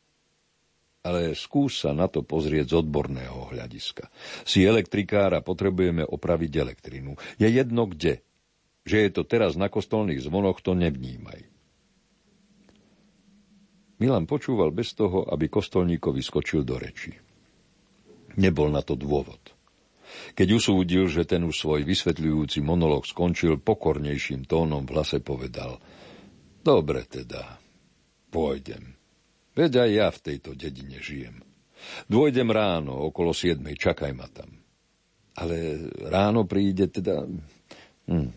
Ale 1.02 1.34
skús 1.34 1.82
sa 1.82 1.98
na 1.98 2.06
to 2.06 2.22
pozrieť 2.22 2.78
z 2.78 2.86
odborného 2.86 3.50
hľadiska. 3.50 4.14
Si 4.46 4.62
elektrikár 4.62 5.34
a 5.34 5.42
potrebujeme 5.42 6.06
opraviť 6.06 6.52
elektrinu. 6.62 7.18
Je 7.42 7.50
jedno 7.50 7.90
kde. 7.90 8.22
Že 8.86 8.98
je 8.98 9.10
to 9.10 9.24
teraz 9.26 9.58
na 9.58 9.66
kostolných 9.66 10.22
zvonoch, 10.22 10.62
to 10.62 10.78
nevnímaj. 10.78 11.42
Milan 14.02 14.26
počúval 14.26 14.74
bez 14.74 14.98
toho, 14.98 15.26
aby 15.30 15.46
kostolníkovi 15.46 16.22
skočil 16.26 16.66
do 16.66 16.78
reči. 16.78 17.14
Nebol 18.38 18.74
na 18.74 18.82
to 18.82 18.98
dôvod. 18.98 19.54
Keď 20.34 20.48
usúdil, 20.58 21.08
že 21.08 21.26
ten 21.26 21.46
už 21.46 21.56
svoj 21.56 21.82
vysvetľujúci 21.86 22.62
monolog 22.66 23.06
skončil, 23.06 23.62
pokornejším 23.62 24.50
tónom 24.50 24.86
v 24.86 24.94
hlase 24.98 25.22
povedal 25.22 25.78
Dobre 26.62 27.06
teda, 27.10 27.58
pôjdem. 28.30 29.01
Veď 29.62 29.86
aj 29.86 29.92
ja 29.94 30.08
v 30.10 30.24
tejto 30.26 30.58
dedine 30.58 30.98
žijem. 30.98 31.46
Dôjdem 32.10 32.50
ráno, 32.50 32.98
okolo 33.14 33.30
siedmej, 33.30 33.78
čakaj 33.78 34.10
ma 34.10 34.26
tam. 34.26 34.58
Ale 35.38 35.86
ráno 36.10 36.50
príde 36.50 36.90
teda... 36.90 37.30
Hm, 38.10 38.34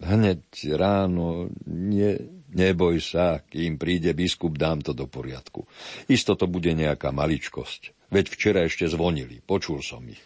hneď 0.00 0.40
ráno, 0.80 1.52
nie, 1.68 2.16
neboj 2.56 3.04
sa, 3.04 3.44
kým 3.44 3.76
príde 3.76 4.16
biskup, 4.16 4.56
dám 4.56 4.80
to 4.80 4.96
do 4.96 5.04
poriadku. 5.04 5.68
Isto 6.08 6.40
to 6.40 6.48
bude 6.48 6.72
nejaká 6.72 7.12
maličkosť. 7.12 8.08
Veď 8.08 8.32
včera 8.32 8.60
ešte 8.64 8.88
zvonili, 8.88 9.44
počul 9.44 9.84
som 9.84 10.00
ich. 10.08 10.24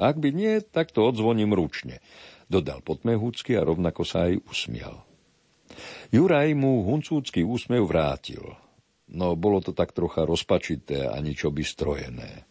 Ak 0.00 0.16
by 0.16 0.32
nie, 0.32 0.64
tak 0.64 0.96
to 0.96 1.04
odzvoním 1.04 1.52
ručne, 1.52 2.00
dodal 2.48 2.80
Potmehúcky 2.80 3.60
a 3.60 3.64
rovnako 3.68 4.08
sa 4.08 4.32
aj 4.32 4.40
usmial. 4.48 5.04
Juraj 6.08 6.56
mu 6.56 6.80
huncúcky 6.88 7.44
úsmev 7.44 7.84
vrátil, 7.84 8.56
no 9.14 9.34
bolo 9.34 9.58
to 9.62 9.74
tak 9.74 9.94
trocha 9.94 10.22
rozpačité 10.22 11.06
a 11.06 11.18
ničo 11.18 11.50
by 11.50 11.62
strojené 11.62 12.50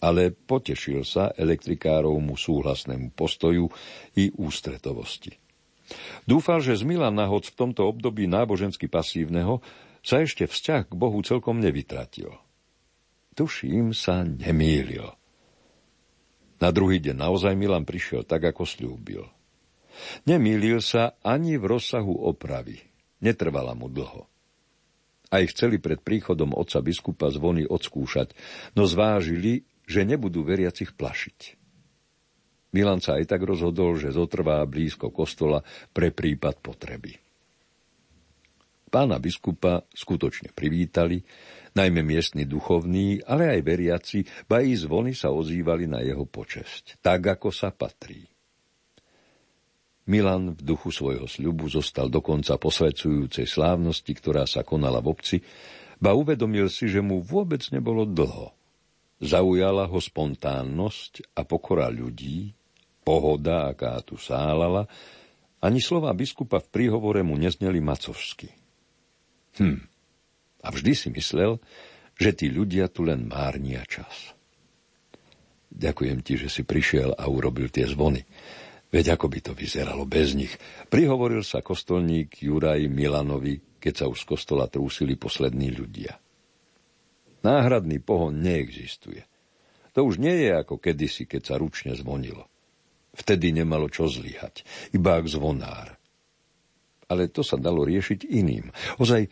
ale 0.00 0.32
potešil 0.32 1.04
sa 1.04 1.28
elektrikárovmu 1.36 2.34
súhlasnému 2.34 3.12
postoju 3.12 3.68
i 4.16 4.32
ústretovosti. 4.32 5.36
Dúfal, 6.24 6.64
že 6.64 6.80
z 6.80 6.88
Milana, 6.88 7.28
hoc 7.28 7.52
v 7.52 7.58
tomto 7.58 7.84
období 7.84 8.24
nábožensky 8.24 8.88
pasívneho, 8.88 9.60
sa 10.00 10.24
ešte 10.24 10.48
vzťah 10.48 10.88
k 10.88 10.94
Bohu 10.96 11.20
celkom 11.20 11.60
nevytratil. 11.60 12.32
Tuším 13.36 13.92
sa 13.92 14.24
nemýlil. 14.24 15.04
Na 16.60 16.68
druhý 16.72 17.00
deň 17.00 17.16
naozaj 17.16 17.52
Milan 17.56 17.84
prišiel 17.84 18.24
tak, 18.24 18.48
ako 18.48 18.64
slúbil. 18.64 19.24
Nemýlil 20.24 20.80
sa 20.80 21.16
ani 21.20 21.60
v 21.60 21.76
rozsahu 21.76 22.24
opravy. 22.24 22.80
Netrvala 23.20 23.76
mu 23.76 23.92
dlho. 23.92 24.24
Aj 25.30 25.46
chceli 25.46 25.78
pred 25.78 26.02
príchodom 26.02 26.52
otca 26.58 26.82
biskupa 26.82 27.30
zvony 27.30 27.62
odskúšať, 27.62 28.34
no 28.74 28.82
zvážili, 28.84 29.62
že 29.86 30.02
nebudú 30.02 30.42
veriacich 30.42 30.94
plašiť. 30.98 31.58
Milan 32.70 33.02
sa 33.02 33.18
aj 33.18 33.34
tak 33.34 33.42
rozhodol, 33.42 33.98
že 33.98 34.14
zotrvá 34.14 34.62
blízko 34.66 35.10
kostola 35.10 35.62
pre 35.90 36.14
prípad 36.14 36.62
potreby. 36.62 37.18
Pána 38.90 39.22
biskupa 39.22 39.86
skutočne 39.94 40.50
privítali, 40.50 41.22
najmä 41.78 42.02
miestni 42.02 42.42
duchovní, 42.42 43.22
ale 43.22 43.54
aj 43.54 43.60
veriaci, 43.62 44.18
ba 44.50 44.62
i 44.66 44.74
zvony 44.74 45.14
sa 45.14 45.30
ozývali 45.30 45.86
na 45.86 46.02
jeho 46.02 46.26
počesť, 46.26 46.98
tak 46.98 47.38
ako 47.38 47.54
sa 47.54 47.70
patrí. 47.70 48.26
Milan 50.10 50.58
v 50.58 50.74
duchu 50.74 50.90
svojho 50.90 51.30
sľubu 51.30 51.70
zostal 51.70 52.10
dokonca 52.10 52.58
posvedcujúcej 52.58 53.46
slávnosti, 53.46 54.10
ktorá 54.18 54.42
sa 54.50 54.66
konala 54.66 54.98
v 54.98 55.14
obci, 55.14 55.36
ba 56.02 56.18
uvedomil 56.18 56.66
si, 56.66 56.90
že 56.90 56.98
mu 56.98 57.22
vôbec 57.22 57.62
nebolo 57.70 58.02
dlho– 58.02 58.50
Zaujala 59.20 59.84
ho 59.84 60.00
spontánnosť 60.00 61.36
a 61.36 61.44
pokora 61.44 61.92
ľudí, 61.92 62.56
pohoda, 63.04 63.68
aká 63.68 64.00
tu 64.00 64.16
sálala, 64.16 64.88
ani 65.60 65.76
slova 65.76 66.08
biskupa 66.16 66.56
v 66.56 66.72
príhovore 66.72 67.20
mu 67.20 67.36
nezneli 67.36 67.84
macovsky. 67.84 68.48
Hm. 69.60 69.76
A 70.64 70.68
vždy 70.72 70.92
si 70.96 71.08
myslel, 71.12 71.60
že 72.16 72.32
tí 72.32 72.48
ľudia 72.48 72.88
tu 72.88 73.04
len 73.04 73.28
márnia 73.28 73.84
čas. 73.84 74.32
Ďakujem 75.68 76.24
ti, 76.24 76.40
že 76.40 76.48
si 76.48 76.64
prišiel 76.64 77.12
a 77.12 77.28
urobil 77.28 77.68
tie 77.68 77.84
zvony. 77.84 78.24
Veď 78.90 79.14
ako 79.14 79.26
by 79.30 79.38
to 79.38 79.52
vyzeralo 79.54 80.02
bez 80.02 80.34
nich. 80.34 80.50
Prihovoril 80.90 81.46
sa 81.46 81.62
kostolník 81.62 82.42
Juraj 82.42 82.90
Milanovi, 82.90 83.62
keď 83.78 83.94
sa 83.94 84.06
už 84.10 84.26
z 84.26 84.28
kostola 84.28 84.66
trúsili 84.66 85.14
poslední 85.14 85.70
ľudia. 85.70 86.18
Náhradný 87.40 88.02
pohon 88.02 88.34
neexistuje. 88.42 89.24
To 89.94 90.06
už 90.06 90.18
nie 90.18 90.46
je 90.46 90.50
ako 90.54 90.76
kedysi, 90.82 91.24
keď 91.24 91.42
sa 91.42 91.54
ručne 91.56 91.94
zvonilo. 91.94 92.46
Vtedy 93.14 93.50
nemalo 93.50 93.90
čo 93.90 94.06
zlyhať, 94.06 94.62
iba 94.94 95.18
ak 95.18 95.26
zvonár. 95.26 95.98
Ale 97.10 97.26
to 97.26 97.42
sa 97.42 97.58
dalo 97.58 97.82
riešiť 97.82 98.22
iným. 98.22 98.70
Ozaj, 99.02 99.26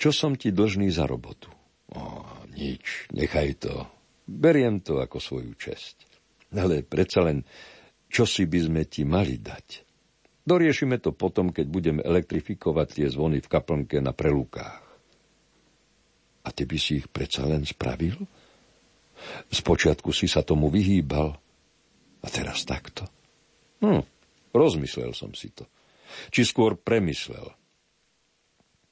čo 0.00 0.08
som 0.08 0.38
ti 0.40 0.54
dlžný 0.54 0.88
za 0.88 1.04
robotu? 1.04 1.52
O, 1.92 2.24
nič, 2.56 3.12
nechaj 3.12 3.60
to. 3.60 3.84
Beriem 4.24 4.80
to 4.80 5.00
ako 5.00 5.20
svoju 5.20 5.52
česť. 5.52 6.08
Ale 6.56 6.80
predsa 6.80 7.28
len, 7.28 7.44
čo 8.08 8.24
si 8.24 8.48
by 8.48 8.58
sme 8.64 8.82
ti 8.88 9.04
mali 9.04 9.36
dať? 9.36 9.84
Doriešime 10.48 10.96
to 10.96 11.12
potom, 11.12 11.52
keď 11.52 11.66
budeme 11.68 12.00
elektrifikovať 12.00 12.86
tie 12.88 13.06
zvony 13.12 13.44
v 13.44 13.52
kaplnke 13.52 14.00
na 14.00 14.16
prelúkách. 14.16 14.84
A 16.40 16.48
ty 16.48 16.64
by 16.64 16.78
si 16.80 17.04
ich 17.04 17.08
predsa 17.12 17.44
len 17.44 17.68
spravil? 17.68 18.16
Spočiatku 19.52 20.08
si 20.16 20.24
sa 20.24 20.40
tomu 20.40 20.72
vyhýbal. 20.72 21.36
A 22.24 22.26
teraz 22.32 22.64
takto. 22.64 23.04
Hm, 23.84 24.00
rozmyslel 24.56 25.12
som 25.12 25.36
si 25.36 25.52
to. 25.52 25.68
Či 26.32 26.48
skôr 26.48 26.80
premyslel. 26.80 27.52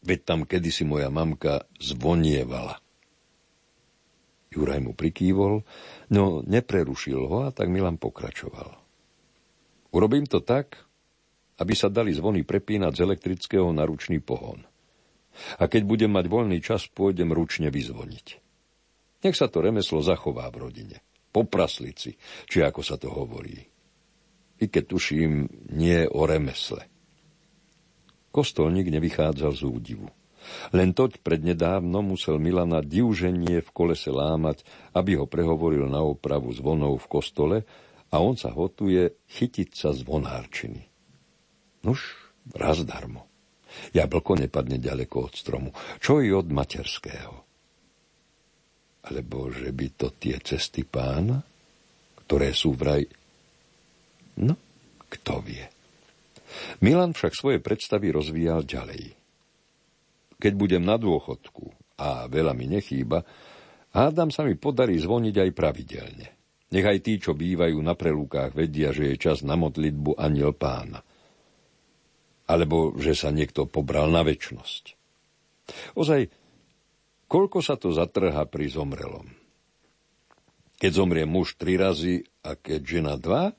Veď 0.04 0.20
tam 0.28 0.40
kedysi 0.44 0.84
moja 0.84 1.08
mamka 1.08 1.64
zvonievala. 1.80 2.78
Juraj 4.52 4.80
mu 4.84 4.92
prikývol, 4.92 5.64
no 6.12 6.22
neprerušil 6.44 7.20
ho 7.26 7.38
a 7.48 7.50
tak 7.50 7.72
Milan 7.72 7.96
pokračoval. 7.96 8.85
Urobím 9.94 10.26
to 10.26 10.42
tak, 10.42 10.78
aby 11.60 11.72
sa 11.72 11.92
dali 11.92 12.12
zvony 12.12 12.42
prepínať 12.42 12.92
z 12.96 13.00
elektrického 13.04 13.68
na 13.70 13.86
ručný 13.86 14.22
pohon– 14.22 14.62
a 15.60 15.64
keď 15.68 15.82
budem 15.84 16.10
mať 16.12 16.26
voľný 16.26 16.58
čas, 16.64 16.88
pôjdem 16.88 17.32
ručne 17.32 17.68
vyzvoniť. 17.68 18.26
Nech 19.24 19.36
sa 19.36 19.48
to 19.50 19.60
remeslo 19.60 20.00
zachová 20.00 20.48
v 20.52 20.68
rodine. 20.68 20.96
Po 21.32 21.44
praslici, 21.44 22.16
či 22.48 22.64
ako 22.64 22.80
sa 22.80 22.96
to 22.96 23.12
hovorí. 23.12 23.60
I 24.56 24.64
keď 24.72 24.84
tuším, 24.88 25.32
nie 25.76 26.08
o 26.08 26.24
remesle. 26.24 26.88
Kostolník 28.32 28.88
nevychádzal 28.88 29.52
z 29.52 29.62
údivu. 29.68 30.08
Len 30.70 30.94
toť 30.94 31.20
prednedávno 31.26 32.06
musel 32.06 32.38
Milana 32.38 32.78
divženie 32.78 33.60
v 33.66 33.70
kolese 33.74 34.14
lámať, 34.14 34.62
aby 34.94 35.18
ho 35.18 35.26
prehovoril 35.26 35.90
na 35.90 36.06
opravu 36.06 36.54
zvonov 36.54 37.02
v 37.02 37.10
kostole 37.10 37.56
a 38.10 38.22
on 38.22 38.38
sa 38.38 38.54
hotuje 38.54 39.26
chytiť 39.26 39.68
sa 39.74 39.90
zvonárčiny. 39.90 40.82
Nuž, 41.82 42.14
raz 42.54 42.82
darmo. 42.86 43.26
Jablko 43.92 44.40
nepadne 44.40 44.80
ďaleko 44.80 45.28
od 45.28 45.34
stromu. 45.36 45.70
Čo 46.00 46.24
i 46.24 46.32
od 46.32 46.48
materského? 46.48 47.34
Alebo 49.06 49.52
že 49.52 49.70
by 49.70 49.86
to 49.94 50.08
tie 50.16 50.38
cesty 50.40 50.82
pána, 50.82 51.42
ktoré 52.24 52.50
sú 52.56 52.74
vraj... 52.74 53.06
No, 54.40 54.56
Kto 55.06 55.38
vie? 55.42 55.64
Milan 56.82 57.14
však 57.14 57.32
svoje 57.34 57.58
predstavy 57.62 58.10
rozvíjal 58.10 58.66
ďalej. 58.66 59.14
Keď 60.36 60.52
budem 60.52 60.82
na 60.84 60.98
dôchodku 60.98 61.72
a 61.96 62.28
veľa 62.28 62.52
mi 62.52 62.68
nechýba, 62.68 63.24
hádam 63.94 64.28
sa 64.28 64.44
mi 64.44 64.58
podarí 64.58 64.98
zvoniť 65.00 65.34
aj 65.46 65.50
pravidelne. 65.56 66.28
Nechaj 66.66 66.98
tí, 66.98 67.22
čo 67.22 67.36
bývajú 67.36 67.78
na 67.78 67.94
prelúkách, 67.94 68.58
vedia, 68.58 68.90
že 68.90 69.14
je 69.14 69.16
čas 69.22 69.46
na 69.46 69.54
modlitbu 69.54 70.18
aniel 70.18 70.50
pána. 70.50 71.06
Alebo 72.50 72.94
že 72.98 73.14
sa 73.14 73.30
niekto 73.30 73.70
pobral 73.70 74.10
na 74.10 74.26
väčnosť. 74.26 74.98
Ozaj, 75.94 76.30
koľko 77.30 77.58
sa 77.62 77.78
to 77.78 77.94
zatrhá 77.94 78.46
pri 78.50 78.66
zomrelom? 78.70 79.30
Keď 80.76 80.90
zomrie 80.92 81.24
muž 81.24 81.56
tri 81.56 81.78
razy 81.78 82.26
a 82.44 82.58
keď 82.58 82.80
žena 82.82 83.14
dva, 83.16 83.54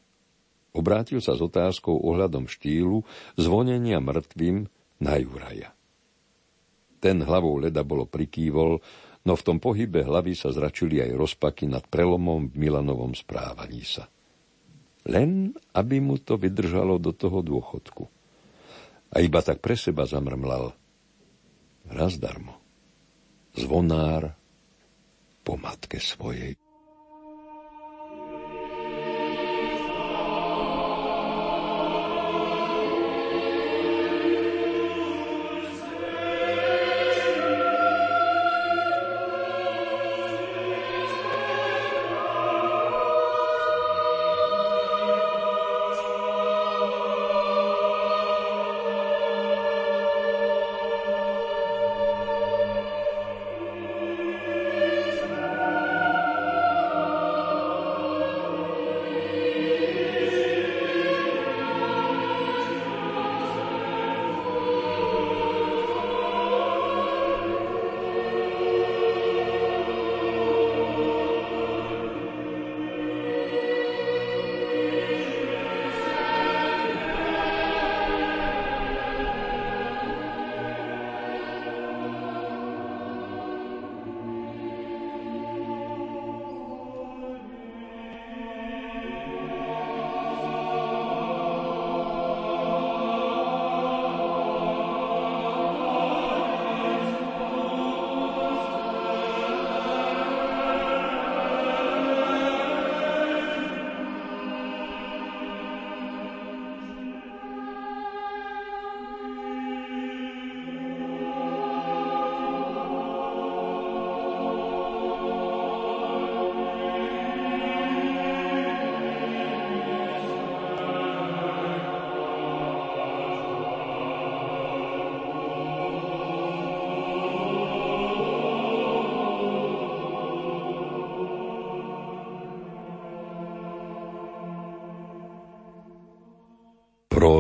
obrátil 0.76 1.24
sa 1.24 1.34
s 1.34 1.42
otázkou 1.42 1.98
ohľadom 1.98 2.46
štýlu 2.46 3.02
zvonenia 3.40 3.98
mŕtvým 3.98 4.70
na 5.02 5.14
Juraja. 5.18 5.74
Ten 7.02 7.22
hlavou 7.26 7.62
leda 7.62 7.82
bolo 7.82 8.06
prikývol, 8.06 8.82
no 9.28 9.36
v 9.36 9.44
tom 9.44 9.58
pohybe 9.60 10.08
hlavy 10.08 10.40
sa 10.40 10.56
zračili 10.56 11.04
aj 11.04 11.12
rozpaky 11.12 11.68
nad 11.68 11.84
prelomom 11.84 12.48
v 12.48 12.56
Milanovom 12.56 13.12
správaní 13.12 13.84
sa. 13.84 14.08
Len, 15.04 15.52
aby 15.76 16.00
mu 16.00 16.16
to 16.16 16.40
vydržalo 16.40 16.96
do 16.96 17.12
toho 17.12 17.44
dôchodku. 17.44 18.08
A 19.12 19.20
iba 19.20 19.44
tak 19.44 19.60
pre 19.60 19.76
seba 19.76 20.08
zamrmlal. 20.08 20.72
Raz 21.92 22.16
darmo. 22.20 22.56
Zvonár 23.56 24.32
po 25.44 25.60
matke 25.60 26.00
svojej. 26.00 26.56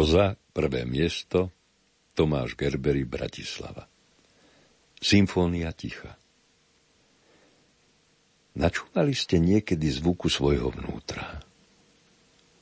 Próza, 0.07 0.39
prvé 0.55 0.87
miesto, 0.87 1.51
Tomáš 2.15 2.55
Gerbery, 2.55 3.03
Bratislava. 3.03 3.91
Symfónia 5.03 5.75
ticha. 5.75 6.15
Načúvali 8.55 9.11
ste 9.11 9.35
niekedy 9.35 9.83
zvuku 9.91 10.31
svojho 10.31 10.71
vnútra? 10.71 11.43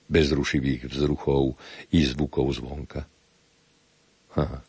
Bez 0.09 0.33
rušivých 0.33 0.89
vzruchov 0.89 1.53
i 1.93 2.01
zvukov 2.01 2.49
zvonka? 2.49 3.05
Ha, 4.41 4.65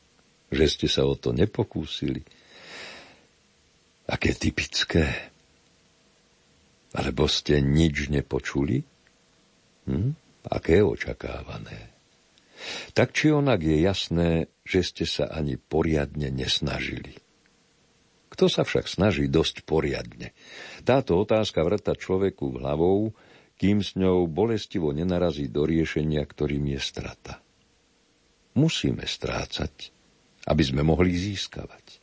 že 0.53 0.65
ste 0.69 0.85
sa 0.93 1.09
o 1.09 1.17
to 1.17 1.33
nepokúsili? 1.33 2.21
Aké 4.05 4.37
typické? 4.37 5.33
Alebo 6.93 7.25
ste 7.25 7.57
nič 7.65 8.13
nepočuli? 8.13 8.85
Hm? 9.89 10.13
Aké 10.53 10.85
očakávané? 10.85 11.96
Tak 12.97 13.13
či 13.13 13.29
onak 13.29 13.61
je 13.61 13.77
jasné, 13.85 14.31
že 14.65 14.81
ste 14.81 15.05
sa 15.05 15.29
ani 15.29 15.61
poriadne 15.61 16.33
nesnažili. 16.33 17.21
Kto 18.33 18.49
sa 18.49 18.65
však 18.65 18.89
snaží 18.89 19.29
dosť 19.29 19.69
poriadne? 19.69 20.33
Táto 20.81 21.21
otázka 21.21 21.61
vrta 21.61 21.93
človeku 21.93 22.57
hlavou, 22.57 23.13
kým 23.61 23.85
s 23.85 24.01
ňou 24.01 24.25
bolestivo 24.29 24.97
nenarazí 24.97 25.53
do 25.53 25.69
riešenia, 25.69 26.25
ktorým 26.25 26.73
je 26.73 26.81
strata. 26.81 27.45
Musíme 28.57 29.05
strácať, 29.05 29.93
aby 30.49 30.63
sme 30.65 30.81
mohli 30.81 31.13
získavať. 31.13 32.01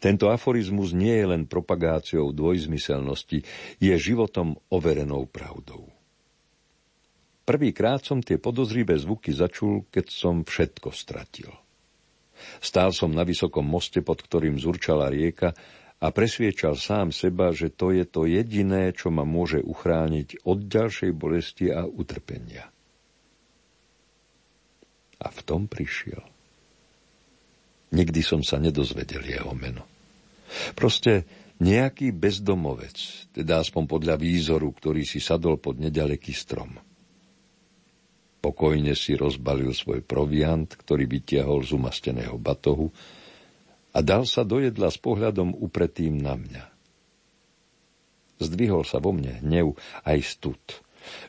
Tento 0.00 0.32
aforizmus 0.32 0.96
nie 0.96 1.12
je 1.12 1.26
len 1.28 1.44
propagáciou 1.44 2.32
dvojzmyselnosti, 2.32 3.44
je 3.76 3.94
životom 4.00 4.56
overenou 4.72 5.28
pravdou. 5.28 5.95
Prvýkrát 7.46 8.02
som 8.02 8.18
tie 8.18 8.42
podozrivé 8.42 8.98
zvuky 8.98 9.30
začul, 9.30 9.86
keď 9.94 10.06
som 10.10 10.42
všetko 10.42 10.90
stratil. 10.90 11.54
Stál 12.58 12.90
som 12.90 13.14
na 13.14 13.22
vysokom 13.22 13.62
moste, 13.62 14.02
pod 14.02 14.18
ktorým 14.18 14.58
zurčala 14.58 15.06
rieka 15.06 15.54
a 16.02 16.06
presviečal 16.10 16.74
sám 16.74 17.14
seba, 17.14 17.54
že 17.54 17.70
to 17.70 17.94
je 17.94 18.02
to 18.02 18.26
jediné, 18.26 18.90
čo 18.92 19.14
ma 19.14 19.22
môže 19.22 19.62
uchrániť 19.62 20.42
od 20.42 20.66
ďalšej 20.66 21.10
bolesti 21.14 21.70
a 21.70 21.86
utrpenia. 21.86 22.66
A 25.22 25.26
v 25.30 25.40
tom 25.46 25.70
prišiel. 25.70 26.20
Nikdy 27.94 28.20
som 28.26 28.42
sa 28.42 28.58
nedozvedel 28.58 29.22
jeho 29.22 29.54
meno. 29.54 29.86
Proste 30.74 31.24
nejaký 31.62 32.12
bezdomovec, 32.12 33.30
teda 33.32 33.64
aspoň 33.64 33.86
podľa 33.88 34.18
výzoru, 34.20 34.68
ktorý 34.74 35.06
si 35.06 35.22
sadol 35.22 35.56
pod 35.56 35.80
nedaleký 35.80 36.34
strom. 36.36 36.76
Pokojne 38.46 38.94
si 38.94 39.18
rozbalil 39.18 39.74
svoj 39.74 40.06
proviant, 40.06 40.70
ktorý 40.70 41.10
vytiahol 41.10 41.66
z 41.66 41.74
umasteného 41.74 42.38
batohu 42.38 42.94
a 43.90 43.98
dal 44.06 44.22
sa 44.22 44.46
do 44.46 44.62
jedla 44.62 44.86
s 44.86 45.02
pohľadom 45.02 45.50
upretým 45.58 46.14
na 46.14 46.38
mňa. 46.38 46.64
Zdvihol 48.38 48.86
sa 48.86 49.02
vo 49.02 49.10
mne 49.10 49.42
hnev 49.42 49.74
aj 50.06 50.18
stud, 50.22 50.62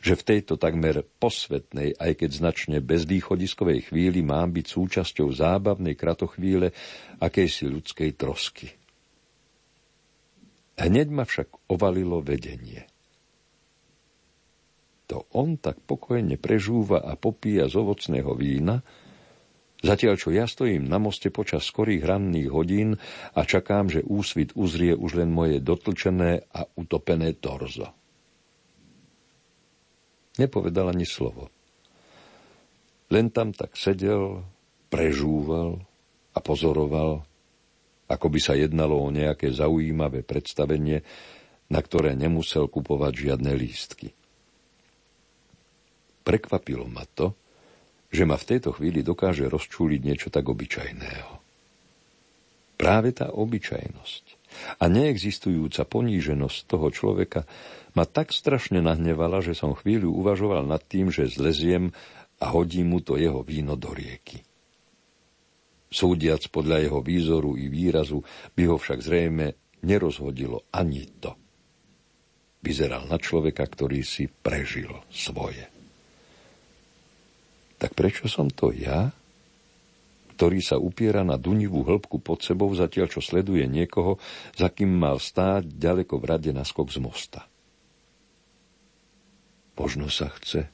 že 0.06 0.14
v 0.14 0.26
tejto 0.30 0.62
takmer 0.62 1.02
posvetnej, 1.18 1.98
aj 1.98 2.22
keď 2.22 2.30
značne 2.38 2.78
bezvýchodiskovej 2.86 3.90
chvíli 3.90 4.22
mám 4.22 4.54
byť 4.54 4.66
súčasťou 4.70 5.34
zábavnej 5.34 5.98
kratochvíle 5.98 6.70
akejsi 7.18 7.66
ľudskej 7.66 8.14
trosky. 8.14 8.78
Hneď 10.78 11.10
ma 11.10 11.26
však 11.26 11.66
ovalilo 11.66 12.22
vedenie– 12.22 12.86
to 15.08 15.24
on 15.32 15.56
tak 15.56 15.80
pokojne 15.88 16.36
prežúva 16.36 17.00
a 17.00 17.16
popíja 17.16 17.72
z 17.72 17.80
ovocného 17.80 18.36
vína, 18.36 18.84
zatiaľ 19.80 20.20
čo 20.20 20.36
ja 20.36 20.44
stojím 20.44 20.84
na 20.84 21.00
moste 21.00 21.32
počas 21.32 21.64
skorých 21.64 22.04
ranných 22.04 22.52
hodín 22.52 23.00
a 23.32 23.48
čakám, 23.48 23.88
že 23.88 24.04
úsvit 24.04 24.52
uzrie 24.60 24.92
už 24.92 25.24
len 25.24 25.32
moje 25.32 25.64
dotlčené 25.64 26.52
a 26.52 26.68
utopené 26.76 27.40
torzo. 27.40 27.96
Nepovedal 30.38 30.92
ani 30.92 31.08
slovo. 31.08 31.50
Len 33.08 33.32
tam 33.32 33.56
tak 33.56 33.80
sedel, 33.80 34.44
prežúval 34.92 35.80
a 36.36 36.40
pozoroval, 36.44 37.24
ako 38.12 38.28
by 38.28 38.40
sa 38.44 38.54
jednalo 38.60 39.00
o 39.00 39.08
nejaké 39.08 39.56
zaujímavé 39.56 40.28
predstavenie, 40.28 41.02
na 41.72 41.80
ktoré 41.80 42.14
nemusel 42.20 42.68
kupovať 42.68 43.14
žiadne 43.32 43.52
lístky. 43.56 44.17
Prekvapilo 46.28 46.84
ma 46.92 47.08
to, 47.08 47.32
že 48.12 48.28
ma 48.28 48.36
v 48.36 48.48
tejto 48.52 48.76
chvíli 48.76 49.00
dokáže 49.00 49.48
rozčúliť 49.48 50.00
niečo 50.04 50.28
tak 50.28 50.44
obyčajného. 50.52 51.48
Práve 52.76 53.16
tá 53.16 53.32
obyčajnosť 53.32 54.24
a 54.84 54.86
neexistujúca 54.92 55.88
poníženosť 55.88 56.58
toho 56.68 56.92
človeka 56.92 57.48
ma 57.96 58.04
tak 58.04 58.36
strašne 58.36 58.84
nahnevala, 58.84 59.40
že 59.40 59.56
som 59.56 59.72
chvíľu 59.72 60.14
uvažoval 60.20 60.68
nad 60.68 60.84
tým, 60.84 61.10
že 61.10 61.32
zleziem 61.32 61.96
a 62.44 62.52
hodím 62.52 62.92
mu 62.92 63.00
to 63.00 63.16
jeho 63.16 63.40
víno 63.42 63.80
do 63.80 63.96
rieky. 63.96 64.44
Súdiac 65.88 66.52
podľa 66.52 66.84
jeho 66.84 67.00
výzoru 67.00 67.56
i 67.56 67.72
výrazu 67.72 68.20
by 68.54 68.64
ho 68.68 68.76
však 68.76 69.00
zrejme 69.00 69.56
nerozhodilo 69.88 70.68
ani 70.76 71.08
to. 71.24 71.32
Vyzeral 72.60 73.08
na 73.08 73.16
človeka, 73.16 73.64
ktorý 73.64 74.04
si 74.04 74.28
prežil 74.28 74.92
svoje. 75.08 75.77
Tak 77.78 77.94
prečo 77.94 78.26
som 78.26 78.50
to 78.50 78.74
ja, 78.74 79.14
ktorý 80.38 80.62
sa 80.62 80.78
upiera 80.78 81.26
na 81.26 81.34
dunivú 81.34 81.82
hĺbku 81.82 82.22
pod 82.22 82.46
sebou, 82.46 82.70
zatiaľ 82.74 83.10
čo 83.10 83.26
sleduje 83.26 83.66
niekoho, 83.66 84.22
za 84.54 84.70
kým 84.70 84.94
mal 84.94 85.18
stáť 85.18 85.66
ďaleko 85.66 86.22
v 86.22 86.26
rade 86.30 86.52
na 86.54 86.62
skok 86.62 86.94
z 86.94 87.02
mosta? 87.02 87.42
Možno 89.78 90.10
sa 90.14 90.30
chce 90.38 90.70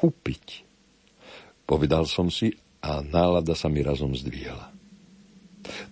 upiť. 0.00 0.64
Povedal 1.68 2.08
som 2.08 2.32
si 2.32 2.56
a 2.80 3.04
nálada 3.04 3.52
sa 3.52 3.68
mi 3.68 3.84
razom 3.84 4.16
zdvíhala. 4.16 4.72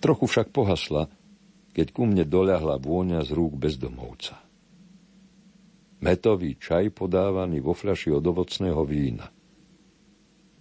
Trochu 0.01 0.25
však 0.25 0.49
pohasla, 0.49 1.05
keď 1.77 1.93
ku 1.93 2.09
mne 2.09 2.25
doľahla 2.25 2.81
vôňa 2.81 3.21
z 3.21 3.29
rúk 3.37 3.61
bezdomovca. 3.61 4.41
Metový 6.01 6.57
čaj 6.57 6.93
podávaný 6.93 7.61
vo 7.61 7.77
fľaši 7.77 8.09
od 8.09 8.25
ovocného 8.25 8.81
vína. 8.85 9.29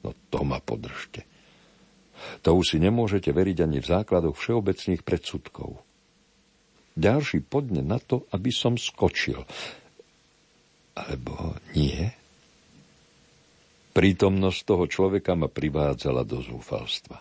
No 0.06 0.14
to 0.30 0.46
ma 0.46 0.62
podržte. 0.62 1.26
To 2.46 2.54
už 2.54 2.76
si 2.76 2.78
nemôžete 2.78 3.34
veriť 3.34 3.66
ani 3.66 3.82
v 3.82 3.90
základoch 3.90 4.38
všeobecných 4.38 5.02
predsudkov. 5.02 5.82
Ďalší 6.96 7.44
podne 7.44 7.82
na 7.82 7.98
to, 7.98 8.24
aby 8.30 8.54
som 8.54 8.78
skočil. 8.78 9.42
Alebo 10.96 11.58
nie? 11.74 12.08
Prítomnosť 13.92 14.60
toho 14.64 14.84
človeka 14.88 15.36
ma 15.36 15.50
privádzala 15.50 16.24
do 16.24 16.40
zúfalstva. 16.40 17.20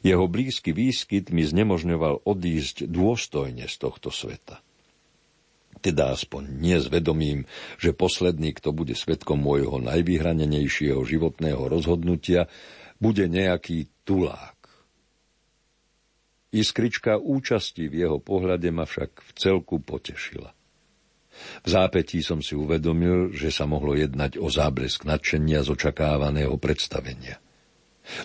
Jeho 0.00 0.24
blízky 0.30 0.72
výskyt 0.72 1.28
mi 1.34 1.44
znemožňoval 1.44 2.24
odísť 2.24 2.88
dôstojne 2.88 3.68
z 3.68 3.76
tohto 3.76 4.08
sveta. 4.08 4.64
Teda 5.86 6.10
aspoň 6.10 6.50
nie 6.50 6.82
s 6.82 6.90
že 7.78 7.94
posledný, 7.94 8.58
kto 8.58 8.74
bude 8.74 8.98
svetkom 8.98 9.38
môjho 9.38 9.78
najvyhranenejšieho 9.86 10.98
životného 10.98 11.62
rozhodnutia, 11.62 12.50
bude 12.98 13.30
nejaký 13.30 13.86
tulák. 14.02 14.58
Iskrička 16.50 17.22
účasti 17.22 17.86
v 17.86 18.02
jeho 18.02 18.18
pohľade 18.18 18.66
ma 18.74 18.82
však 18.82 19.14
v 19.14 19.30
celku 19.38 19.78
potešila. 19.78 20.50
V 21.62 21.68
zápetí 21.70 22.18
som 22.18 22.42
si 22.42 22.58
uvedomil, 22.58 23.30
že 23.30 23.54
sa 23.54 23.62
mohlo 23.70 23.94
jednať 23.94 24.42
o 24.42 24.50
záblesk 24.50 25.06
nadšenia 25.06 25.62
z 25.62 25.70
očakávaného 25.70 26.58
predstavenia. 26.58 27.38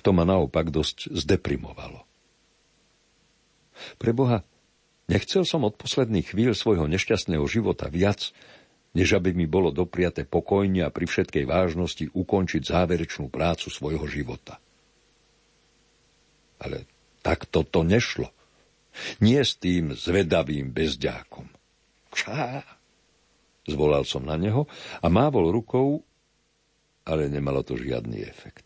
To 0.01 0.17
ma 0.17 0.25
naopak 0.25 0.73
dosť 0.73 1.13
zdeprimovalo. 1.13 2.09
Preboha, 4.01 4.41
nechcel 5.11 5.43
som 5.43 5.67
od 5.67 5.75
posledných 5.75 6.31
chvíľ 6.31 6.55
svojho 6.55 6.87
nešťastného 6.87 7.43
života 7.51 7.91
viac, 7.91 8.31
než 8.95 9.19
aby 9.19 9.35
mi 9.35 9.47
bolo 9.47 9.75
dopriate 9.75 10.23
pokojne 10.23 10.87
a 10.87 10.93
pri 10.93 11.07
všetkej 11.07 11.43
vážnosti 11.43 12.07
ukončiť 12.11 12.61
záverečnú 12.63 13.27
prácu 13.27 13.67
svojho 13.67 14.07
života. 14.07 14.63
Ale 16.63 16.87
takto 17.19 17.67
to 17.67 17.83
nešlo. 17.83 18.31
Nie 19.23 19.43
s 19.43 19.59
tým 19.59 19.95
zvedavým 19.95 20.75
bezďákom. 20.75 21.47
Kšá, 22.11 22.63
Zvolal 23.69 24.03
som 24.09 24.25
na 24.25 24.33
neho 24.41 24.65
a 24.99 25.07
mávol 25.07 25.53
rukou, 25.53 26.01
ale 27.05 27.29
nemalo 27.29 27.61
to 27.61 27.77
žiadny 27.77 28.25
efekt. 28.25 28.65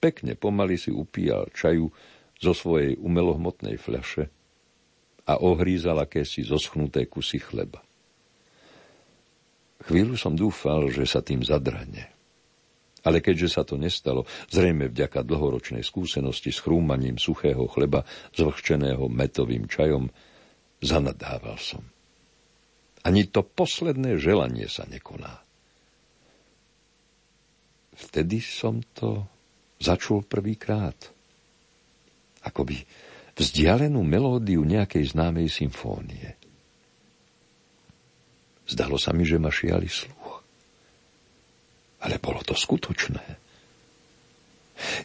Pekne 0.00 0.36
pomaly 0.36 0.80
si 0.80 0.88
upíjal 0.88 1.52
čaju 1.52 1.92
zo 2.40 2.52
svojej 2.52 2.96
umelohmotnej 3.00 3.76
fľaše 3.76 4.28
a 5.24 5.40
ohrízal 5.40 6.00
akési 6.04 6.44
zoschnuté 6.44 7.08
kusy 7.08 7.40
chleba. 7.40 7.80
Chvíľu 9.84 10.16
som 10.16 10.32
dúfal, 10.32 10.88
že 10.88 11.04
sa 11.04 11.20
tým 11.20 11.44
zadrhne. 11.44 12.08
Ale 13.04 13.20
keďže 13.20 13.60
sa 13.60 13.62
to 13.68 13.76
nestalo, 13.76 14.24
zrejme 14.48 14.88
vďaka 14.88 15.20
dlhoročnej 15.28 15.84
skúsenosti 15.84 16.48
s 16.48 16.64
chrúmaním 16.64 17.20
suchého 17.20 17.68
chleba 17.68 18.00
zvlhčeného 18.32 19.12
metovým 19.12 19.68
čajom, 19.68 20.08
zanadával 20.80 21.60
som. 21.60 21.84
Ani 23.04 23.28
to 23.28 23.44
posledné 23.44 24.16
želanie 24.16 24.64
sa 24.72 24.88
nekoná. 24.88 25.44
Vtedy 27.92 28.40
som 28.40 28.80
to 28.96 29.28
začul 29.76 30.24
prvýkrát. 30.24 30.96
Akoby 32.40 32.80
vzdialenú 33.34 34.00
melódiu 34.06 34.62
nejakej 34.62 35.14
známej 35.14 35.50
symfónie. 35.50 36.38
Zdalo 38.64 38.96
sa 38.96 39.12
mi, 39.12 39.26
že 39.28 39.36
ma 39.36 39.52
šiali 39.52 39.90
sluch. 39.90 40.40
Ale 42.04 42.16
bolo 42.20 42.40
to 42.40 42.56
skutočné. 42.56 43.24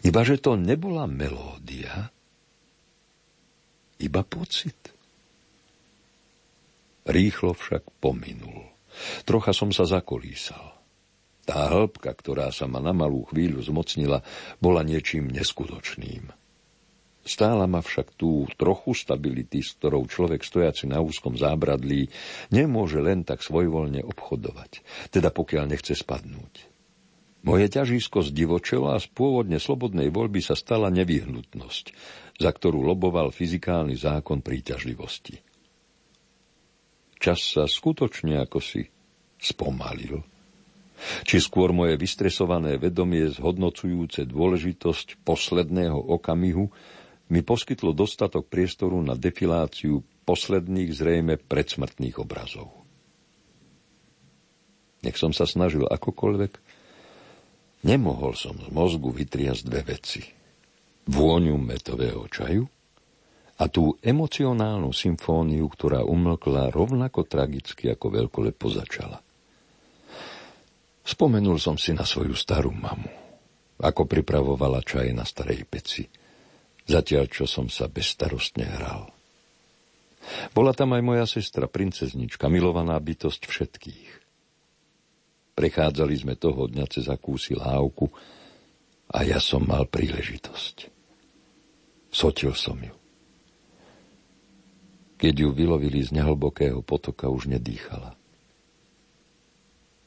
Iba, 0.04 0.22
že 0.26 0.42
to 0.42 0.58
nebola 0.58 1.06
melódia, 1.06 2.10
iba 4.00 4.22
pocit. 4.24 4.96
Rýchlo 7.06 7.52
však 7.54 8.00
pominul. 8.00 8.70
Trocha 9.28 9.52
som 9.52 9.70
sa 9.76 9.86
zakolísal. 9.86 10.76
Tá 11.44 11.74
hĺbka, 11.74 12.14
ktorá 12.14 12.54
sa 12.54 12.70
ma 12.70 12.78
na 12.78 12.94
malú 12.94 13.26
chvíľu 13.26 13.60
zmocnila, 13.66 14.22
bola 14.62 14.86
niečím 14.86 15.28
neskutočným. 15.34 16.30
Stála 17.30 17.70
ma 17.70 17.86
však 17.86 18.18
tú 18.18 18.50
trochu 18.58 18.98
stability, 18.98 19.62
s 19.62 19.78
ktorou 19.78 20.10
človek 20.10 20.42
stojaci 20.42 20.90
na 20.90 20.98
úzkom 20.98 21.38
zábradlí 21.38 22.10
nemôže 22.50 22.98
len 22.98 23.22
tak 23.22 23.46
svojvoľne 23.46 24.02
obchodovať, 24.02 24.82
teda 25.14 25.30
pokiaľ 25.30 25.70
nechce 25.70 25.94
spadnúť. 25.94 26.66
Moje 27.46 27.70
ťažisko 27.70 28.26
zdivočelo 28.26 28.92
a 28.92 28.98
z 28.98 29.14
pôvodne 29.14 29.62
slobodnej 29.62 30.10
voľby 30.10 30.42
sa 30.42 30.58
stala 30.58 30.90
nevyhnutnosť, 30.90 31.86
za 32.42 32.50
ktorú 32.50 32.82
loboval 32.82 33.30
fyzikálny 33.30 33.94
zákon 33.94 34.42
príťažlivosti. 34.42 35.38
Čas 37.22 37.46
sa 37.46 37.70
skutočne 37.70 38.42
ako 38.42 38.58
si 38.58 38.90
spomalil. 39.38 40.26
Či 41.24 41.40
skôr 41.40 41.72
moje 41.72 41.96
vystresované 41.96 42.76
vedomie 42.76 43.30
zhodnocujúce 43.32 44.28
dôležitosť 44.28 45.24
posledného 45.24 45.96
okamihu 45.96 46.68
mi 47.30 47.46
poskytlo 47.46 47.94
dostatok 47.94 48.50
priestoru 48.50 48.98
na 49.06 49.14
defiláciu 49.14 50.02
posledných 50.26 50.90
zrejme 50.94 51.38
predsmrtných 51.38 52.18
obrazov. 52.18 52.74
Nech 55.06 55.16
som 55.16 55.32
sa 55.32 55.48
snažil 55.48 55.88
akokoľvek, 55.88 56.54
nemohol 57.88 58.36
som 58.36 58.58
z 58.58 58.68
mozgu 58.74 59.14
vytriasť 59.14 59.62
dve 59.64 59.82
veci. 59.96 60.22
Vôňu 61.10 61.56
metového 61.58 62.28
čaju 62.30 62.68
a 63.60 63.66
tú 63.68 63.98
emocionálnu 64.00 64.94
symfóniu, 64.94 65.66
ktorá 65.68 66.06
umlkla 66.06 66.72
rovnako 66.72 67.26
tragicky, 67.26 67.92
ako 67.92 68.08
veľkolepo 68.22 68.66
začala. 68.70 69.20
Spomenul 71.04 71.58
som 71.58 71.76
si 71.76 71.92
na 71.92 72.06
svoju 72.06 72.38
starú 72.38 72.70
mamu, 72.70 73.10
ako 73.82 74.06
pripravovala 74.06 74.86
čaj 74.86 75.10
na 75.10 75.26
starej 75.26 75.66
peci, 75.66 76.06
zatiaľ 76.90 77.30
čo 77.30 77.46
som 77.46 77.70
sa 77.70 77.86
bezstarostne 77.86 78.66
hral. 78.66 79.14
Bola 80.52 80.74
tam 80.74 80.98
aj 80.98 81.02
moja 81.06 81.26
sestra, 81.30 81.70
princeznička, 81.70 82.50
milovaná 82.50 82.98
bytosť 82.98 83.42
všetkých. 83.46 84.10
Prechádzali 85.54 86.16
sme 86.16 86.34
toho 86.40 86.66
dňa 86.66 86.86
cez 86.90 87.06
akúsi 87.08 87.54
lávku 87.54 88.10
a 89.10 89.22
ja 89.26 89.38
som 89.38 89.66
mal 89.66 89.86
príležitosť. 89.86 90.90
Sotil 92.10 92.54
som 92.58 92.80
ju. 92.80 92.96
Keď 95.20 95.34
ju 95.36 95.50
vylovili 95.52 96.00
z 96.00 96.16
nehlbokého 96.16 96.80
potoka, 96.80 97.28
už 97.28 97.52
nedýchala. 97.52 98.16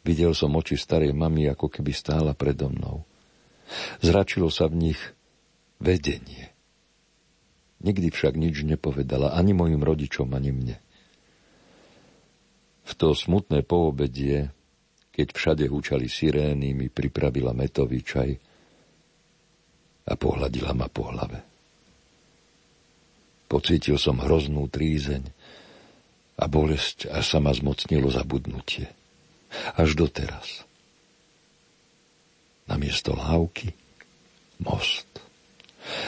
Videl 0.03 0.33
som 0.35 0.57
oči 0.57 0.74
starej 0.74 1.12
mamy, 1.14 1.47
ako 1.53 1.68
keby 1.68 1.93
stála 1.93 2.33
predo 2.33 2.72
mnou. 2.72 3.05
Zračilo 4.01 4.49
sa 4.49 4.66
v 4.66 4.91
nich 4.91 5.01
vedenie. 5.78 6.51
Nikdy 7.83 8.09
však 8.14 8.39
nič 8.39 8.62
nepovedala 8.62 9.35
ani 9.35 9.51
mojim 9.53 9.83
rodičom, 9.83 10.30
ani 10.30 10.55
mne. 10.55 10.76
V 12.83 12.93
to 12.95 13.14
smutné 13.14 13.66
poobedie, 13.66 14.51
keď 15.11 15.26
všade 15.35 15.64
húčali 15.66 16.07
sirény, 16.07 16.74
mi 16.74 16.87
pripravila 16.87 17.51
metový 17.55 18.03
čaj 18.03 18.30
a 20.07 20.12
pohľadila 20.18 20.74
ma 20.74 20.87
po 20.91 21.11
hlave. 21.11 21.43
Pocítil 23.47 24.01
som 24.01 24.18
hroznú 24.18 24.66
trízeň 24.70 25.28
a 26.41 26.45
bolesť, 26.49 27.12
až 27.12 27.37
sa 27.37 27.39
ma 27.39 27.53
zmocnilo 27.53 28.09
zabudnutie. 28.09 28.89
Až 29.76 29.93
doteraz. 29.93 30.64
Na 32.64 32.80
miesto 32.80 33.12
lávky 33.12 33.76
most. 34.62 35.07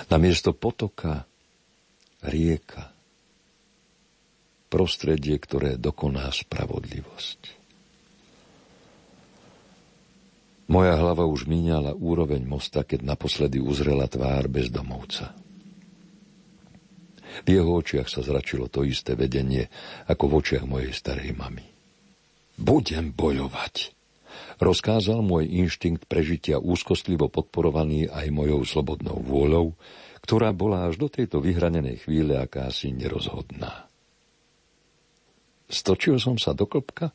Na 0.08 0.16
miesto 0.16 0.56
potoka 0.56 1.28
rieka 2.24 2.94
prostredie, 4.74 5.38
ktoré 5.38 5.78
dokoná 5.78 6.26
spravodlivosť. 6.34 7.62
Moja 10.66 10.96
hlava 10.96 11.28
už 11.28 11.46
míňala 11.46 11.94
úroveň 11.94 12.42
mosta, 12.42 12.82
keď 12.82 13.14
naposledy 13.14 13.60
uzrela 13.60 14.10
tvár 14.10 14.50
bezdomovca. 14.50 15.36
V 17.44 17.48
jeho 17.50 17.70
očiach 17.78 18.10
sa 18.10 18.24
zračilo 18.24 18.66
to 18.66 18.82
isté 18.82 19.14
vedenie, 19.14 19.70
ako 20.10 20.24
v 20.26 20.34
očiach 20.40 20.64
mojej 20.66 20.90
starej 20.90 21.36
mamy. 21.36 21.62
Budem 22.58 23.14
bojovať, 23.14 23.94
rozkázal 24.62 25.22
môj 25.22 25.50
inštinkt 25.50 26.06
prežitia 26.06 26.62
úzkostlivo 26.62 27.26
podporovaný 27.30 28.10
aj 28.10 28.26
mojou 28.30 28.62
slobodnou 28.62 29.22
vôľou, 29.22 29.74
ktorá 30.24 30.56
bola 30.56 30.88
až 30.88 30.96
do 30.96 31.12
tejto 31.12 31.44
vyhranenej 31.44 32.08
chvíle 32.08 32.40
akási 32.40 32.96
nerozhodná. 32.96 33.92
Stočil 35.68 36.16
som 36.16 36.40
sa 36.40 36.56
do 36.56 36.64
klopka 36.64 37.12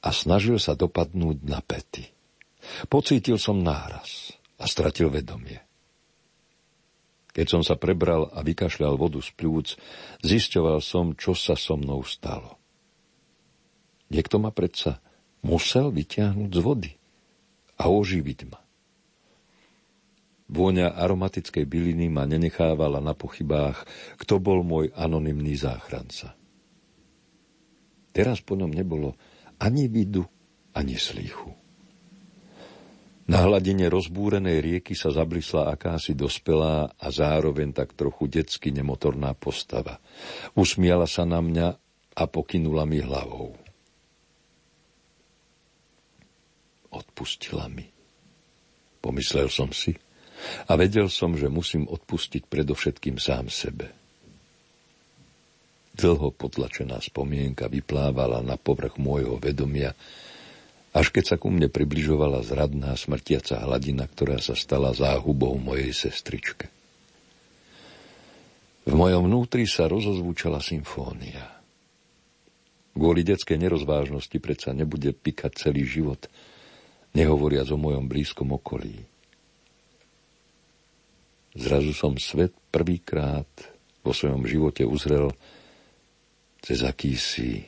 a 0.00 0.08
snažil 0.08 0.56
sa 0.56 0.72
dopadnúť 0.72 1.44
na 1.44 1.60
pety. 1.60 2.08
Pocítil 2.88 3.36
som 3.36 3.60
náraz 3.60 4.32
a 4.56 4.64
stratil 4.64 5.12
vedomie. 5.12 5.60
Keď 7.36 7.46
som 7.50 7.60
sa 7.60 7.76
prebral 7.76 8.32
a 8.32 8.40
vykašľal 8.40 8.96
vodu 8.96 9.20
z 9.20 9.30
plúc, 9.36 9.76
zisťoval 10.24 10.80
som, 10.80 11.12
čo 11.12 11.36
sa 11.36 11.60
so 11.60 11.76
mnou 11.76 12.00
stalo. 12.08 12.56
Niekto 14.08 14.40
ma 14.40 14.48
predsa 14.48 14.96
musel 15.44 15.92
vyťahnuť 15.92 16.50
z 16.56 16.60
vody 16.64 16.92
a 17.76 17.92
oživiť 17.92 18.40
ma. 18.48 18.63
Vôňa 20.44 20.92
aromatickej 21.00 21.64
byliny 21.64 22.12
ma 22.12 22.28
nenechávala 22.28 23.00
na 23.00 23.16
pochybách, 23.16 23.88
kto 24.20 24.36
bol 24.36 24.60
môj 24.60 24.92
anonymný 24.92 25.56
záchranca. 25.56 26.36
Teraz 28.12 28.44
po 28.44 28.54
ňom 28.54 28.70
nebolo 28.70 29.16
ani 29.56 29.88
vidu, 29.88 30.22
ani 30.76 31.00
slýchu. 31.00 31.50
Na 33.24 33.40
hladine 33.48 33.88
rozbúrenej 33.88 34.60
rieky 34.60 34.92
sa 34.92 35.08
zablisla 35.08 35.72
akási 35.72 36.12
dospelá 36.12 36.92
a 36.92 37.06
zároveň 37.08 37.72
tak 37.72 37.96
trochu 37.96 38.28
detsky 38.28 38.68
nemotorná 38.68 39.32
postava. 39.32 39.96
Usmiala 40.52 41.08
sa 41.08 41.24
na 41.24 41.40
mňa 41.40 41.68
a 42.20 42.22
pokynula 42.28 42.84
mi 42.84 43.00
hlavou. 43.00 43.56
Odpustila 46.92 47.64
mi. 47.72 47.88
Pomyslel 49.00 49.48
som 49.48 49.72
si 49.72 49.96
a 50.66 50.72
vedel 50.74 51.10
som, 51.12 51.34
že 51.34 51.52
musím 51.52 51.84
odpustiť 51.86 52.48
predovšetkým 52.48 53.16
sám 53.20 53.52
sebe. 53.52 53.90
Dlho 55.94 56.34
potlačená 56.34 56.98
spomienka 56.98 57.70
vyplávala 57.70 58.42
na 58.42 58.58
povrch 58.58 58.98
môjho 58.98 59.38
vedomia, 59.38 59.94
až 60.94 61.10
keď 61.10 61.24
sa 61.24 61.36
ku 61.38 61.50
mne 61.50 61.70
približovala 61.70 62.42
zradná 62.42 62.94
smrtiaca 62.98 63.62
hladina, 63.62 64.06
ktorá 64.06 64.42
sa 64.42 64.58
stala 64.58 64.90
záhubou 64.94 65.54
mojej 65.58 65.94
sestričke. 65.94 66.70
V 68.84 68.92
mojom 68.92 69.30
vnútri 69.30 69.64
sa 69.64 69.88
rozozvúčala 69.88 70.60
symfónia. 70.60 71.54
Kvôli 72.94 73.26
detskej 73.26 73.58
nerozvážnosti 73.58 74.38
predsa 74.38 74.70
nebude 74.70 75.10
pikať 75.10 75.66
celý 75.66 75.82
život, 75.82 76.30
nehovoriac 77.10 77.66
o 77.74 77.78
mojom 77.78 78.06
blízkom 78.06 78.54
okolí. 78.54 79.13
Zrazu 81.54 81.94
som 81.94 82.18
svet 82.18 82.50
prvýkrát 82.74 83.46
vo 84.02 84.10
svojom 84.10 84.42
živote 84.42 84.82
uzrel 84.82 85.30
cez 86.58 86.82
akýsi 86.82 87.62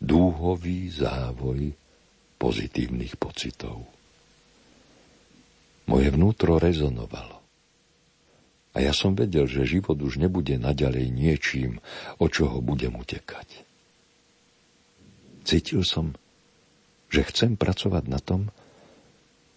dúhový 0.00 0.88
závoj 0.88 1.76
pozitívnych 2.40 3.20
pocitov. 3.20 3.84
Moje 5.88 6.08
vnútro 6.12 6.56
rezonovalo. 6.56 7.38
A 8.76 8.84
ja 8.84 8.94
som 8.94 9.16
vedel, 9.18 9.48
že 9.48 9.66
život 9.66 9.98
už 9.98 10.22
nebude 10.22 10.54
naďalej 10.54 11.10
niečím, 11.10 11.82
o 12.20 12.30
čoho 12.30 12.62
budem 12.62 12.94
utekať. 12.94 13.66
Cítil 15.42 15.82
som, 15.82 16.14
že 17.08 17.24
chcem 17.26 17.56
pracovať 17.56 18.04
na 18.06 18.20
tom, 18.20 18.52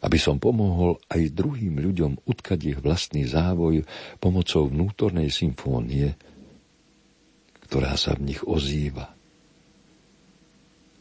aby 0.02 0.18
som 0.18 0.41
pomohol 0.41 0.97
aj 1.14 1.34
druhým 1.34 1.78
ľuďom 1.78 2.26
utkať 2.26 2.60
ich 2.76 2.78
vlastný 2.82 3.30
závoj 3.30 3.86
pomocou 4.18 4.68
vnútornej 4.68 5.30
symfónie, 5.30 6.18
ktorá 7.70 7.95
sa 7.95 8.18
v 8.18 8.34
nich 8.34 8.41
ozýva, 8.43 9.14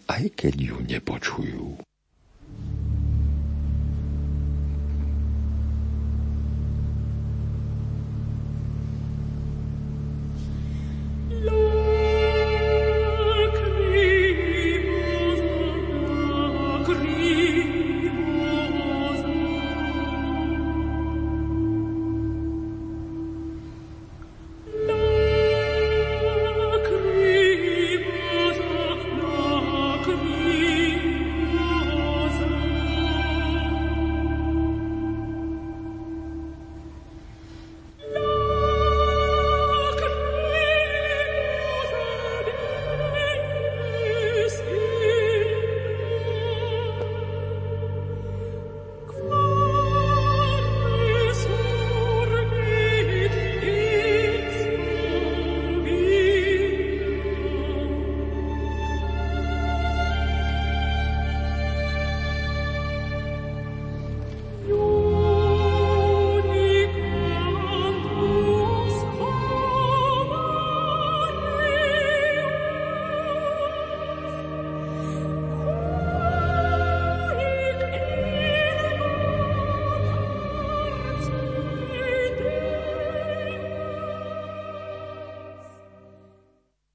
aj 0.07 0.24
keď 0.36 0.55
ju 0.55 0.76
nepočujú. 0.84 1.89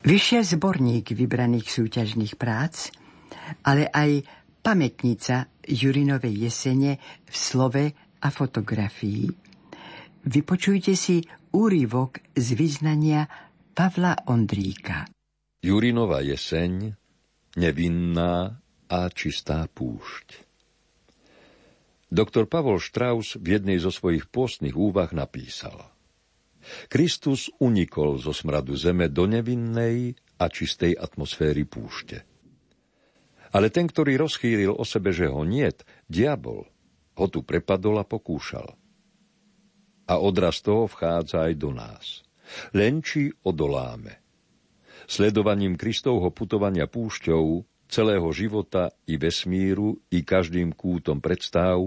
Vyšiel 0.06 0.46
zborník 0.46 1.18
vybraných 1.18 1.66
súťažných 1.66 2.38
prác, 2.38 2.94
ale 3.66 3.90
aj 3.90 4.22
pamätnica 4.62 5.50
Jurinovej 5.66 6.46
jesene 6.46 7.02
v 7.26 7.34
slove 7.34 7.86
a 8.22 8.28
fotografii. 8.30 9.26
Vypočujte 10.30 10.94
si 10.94 11.26
úryvok 11.58 12.22
z 12.38 12.48
vyznania 12.54 13.26
Pavla 13.74 14.30
Ondríka. 14.30 15.10
Jurinova 15.66 16.22
jeseň, 16.22 16.94
nevinná 17.58 18.62
a 18.86 19.00
čistá 19.10 19.66
púšť. 19.66 20.46
Doktor 22.14 22.46
Pavol 22.46 22.78
Strauss 22.78 23.42
v 23.42 23.58
jednej 23.58 23.82
zo 23.82 23.90
svojich 23.90 24.30
pôstnych 24.30 24.78
úvah 24.78 25.10
napísal 25.18 25.95
Kristus 26.90 27.50
unikol 27.62 28.18
zo 28.18 28.34
smradu 28.34 28.74
zeme 28.74 29.10
do 29.10 29.30
nevinnej 29.30 30.18
a 30.42 30.46
čistej 30.50 30.98
atmosféry 30.98 31.64
púšte. 31.64 32.26
Ale 33.56 33.72
ten, 33.72 33.88
ktorý 33.88 34.20
rozchýril 34.20 34.76
o 34.76 34.84
sebe, 34.84 35.16
že 35.16 35.32
ho 35.32 35.48
niet, 35.48 35.88
diabol, 36.12 36.68
ho 37.16 37.26
tu 37.32 37.40
prepadol 37.46 38.04
a 38.04 38.06
pokúšal. 38.06 38.76
A 40.06 40.14
odraz 40.20 40.60
toho 40.60 40.92
vchádza 40.92 41.48
aj 41.50 41.54
do 41.56 41.72
nás. 41.72 42.22
Len 42.76 43.02
či 43.02 43.32
odoláme. 43.42 44.22
Sledovaním 45.08 45.80
Kristovho 45.80 46.30
putovania 46.36 46.86
púšťou, 46.86 47.64
celého 47.88 48.30
života 48.34 48.92
i 49.08 49.16
vesmíru, 49.16 49.98
i 50.12 50.26
každým 50.26 50.74
kútom 50.74 51.22
predstav, 51.22 51.80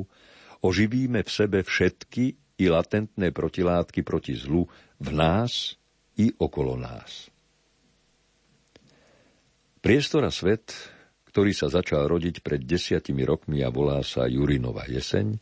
oživíme 0.63 1.23
v 1.23 1.31
sebe 1.31 1.61
všetky 1.63 2.48
i 2.59 2.67
latentné 2.67 3.31
protilátky 3.31 4.03
proti 4.03 4.35
zlu 4.35 4.67
v 4.99 5.09
nás 5.15 5.79
i 6.19 6.35
okolo 6.35 6.75
nás. 6.75 7.31
Priestor 9.79 10.27
a 10.27 10.33
svet, 10.35 10.75
ktorý 11.31 11.55
sa 11.55 11.71
začal 11.71 12.11
rodiť 12.11 12.43
pred 12.43 12.67
desiatimi 12.67 13.23
rokmi 13.23 13.63
a 13.63 13.71
volá 13.71 14.03
sa 14.03 14.27
Jurinova 14.27 14.91
jeseň, 14.91 15.39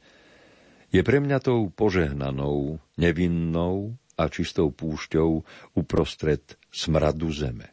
je 0.92 1.00
pre 1.02 1.18
mňa 1.24 1.40
tou 1.40 1.72
požehnanou, 1.72 2.76
nevinnou 3.00 3.96
a 4.16 4.28
čistou 4.28 4.68
púšťou 4.72 5.44
uprostred 5.76 6.44
smradu 6.68 7.32
zeme. 7.32 7.72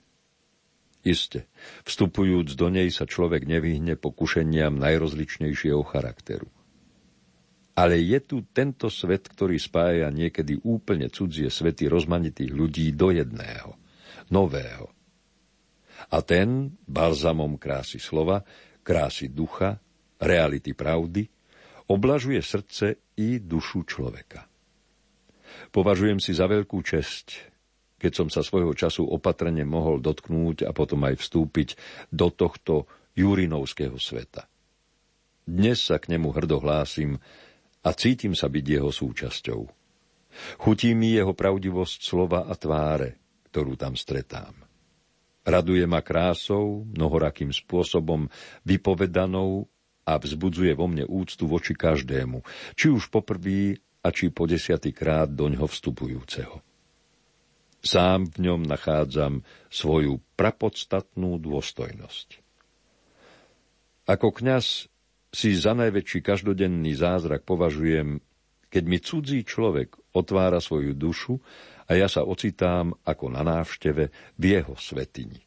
Iste, 1.04 1.52
vstupujúc 1.84 2.56
do 2.56 2.72
nej 2.72 2.88
sa 2.88 3.04
človek 3.04 3.44
nevyhne 3.44 4.00
pokušeniam 4.00 4.80
najrozličnejšieho 4.80 5.84
charakteru. 5.84 6.48
Ale 7.74 7.98
je 7.98 8.20
tu 8.22 8.46
tento 8.54 8.86
svet, 8.94 9.26
ktorý 9.26 9.58
spája 9.58 10.14
niekedy 10.14 10.62
úplne 10.62 11.10
cudzie 11.10 11.50
svety 11.50 11.90
rozmanitých 11.90 12.54
ľudí 12.54 12.94
do 12.94 13.10
jedného, 13.10 13.74
nového. 14.30 14.94
A 16.14 16.22
ten, 16.22 16.78
balzamom 16.86 17.58
krásy 17.58 17.98
slova, 17.98 18.46
krásy 18.86 19.34
ducha, 19.34 19.82
reality 20.22 20.78
pravdy, 20.78 21.26
oblažuje 21.90 22.40
srdce 22.46 23.18
i 23.18 23.42
dušu 23.42 23.90
človeka. 23.90 24.46
Považujem 25.74 26.22
si 26.22 26.38
za 26.38 26.46
veľkú 26.46 26.78
česť, 26.86 27.54
keď 27.98 28.12
som 28.14 28.28
sa 28.30 28.46
svojho 28.46 28.76
času 28.78 29.08
opatrne 29.08 29.66
mohol 29.66 29.98
dotknúť 29.98 30.68
a 30.68 30.72
potom 30.76 31.02
aj 31.08 31.18
vstúpiť 31.18 31.70
do 32.14 32.30
tohto 32.30 32.86
Jurinovského 33.18 33.98
sveta. 33.98 34.46
Dnes 35.44 35.84
sa 35.84 36.00
k 36.00 36.16
nemu 36.16 36.32
hrdo 36.32 36.60
hlásim 36.64 37.20
a 37.84 37.90
cítim 37.92 38.32
sa 38.34 38.48
byť 38.48 38.66
jeho 38.66 38.90
súčasťou. 38.90 39.62
Chutí 40.58 40.98
mi 40.98 41.14
jeho 41.14 41.36
pravdivosť 41.36 42.00
slova 42.02 42.50
a 42.50 42.56
tváre, 42.58 43.20
ktorú 43.52 43.78
tam 43.78 43.94
stretám. 43.94 44.56
Raduje 45.44 45.84
ma 45.84 46.00
krásou, 46.00 46.88
mnohorakým 46.88 47.52
spôsobom 47.52 48.32
vypovedanou 48.64 49.68
a 50.08 50.16
vzbudzuje 50.16 50.72
vo 50.74 50.88
mne 50.88 51.04
úctu 51.04 51.44
voči 51.46 51.76
každému, 51.76 52.44
či 52.80 52.88
už 52.88 53.12
poprvý 53.12 53.76
a 54.04 54.12
či 54.12 54.32
po 54.32 54.48
desiatý 54.48 54.96
krát 54.96 55.32
do 55.32 55.48
ňoho 55.52 55.68
vstupujúceho. 55.68 56.64
Sám 57.84 58.32
v 58.32 58.48
ňom 58.48 58.64
nachádzam 58.64 59.44
svoju 59.68 60.24
prapodstatnú 60.40 61.36
dôstojnosť. 61.40 62.40
Ako 64.08 64.32
kňaz 64.32 64.88
si 65.34 65.58
za 65.58 65.74
najväčší 65.74 66.22
každodenný 66.22 66.94
zázrak 66.94 67.42
považujem, 67.42 68.22
keď 68.70 68.84
mi 68.86 69.02
cudzí 69.02 69.42
človek 69.42 70.14
otvára 70.14 70.62
svoju 70.62 70.94
dušu 70.94 71.42
a 71.90 71.98
ja 71.98 72.06
sa 72.06 72.22
ocitám 72.22 72.94
ako 73.02 73.34
na 73.34 73.42
návšteve 73.42 74.04
v 74.38 74.44
jeho 74.46 74.78
svetini. 74.78 75.42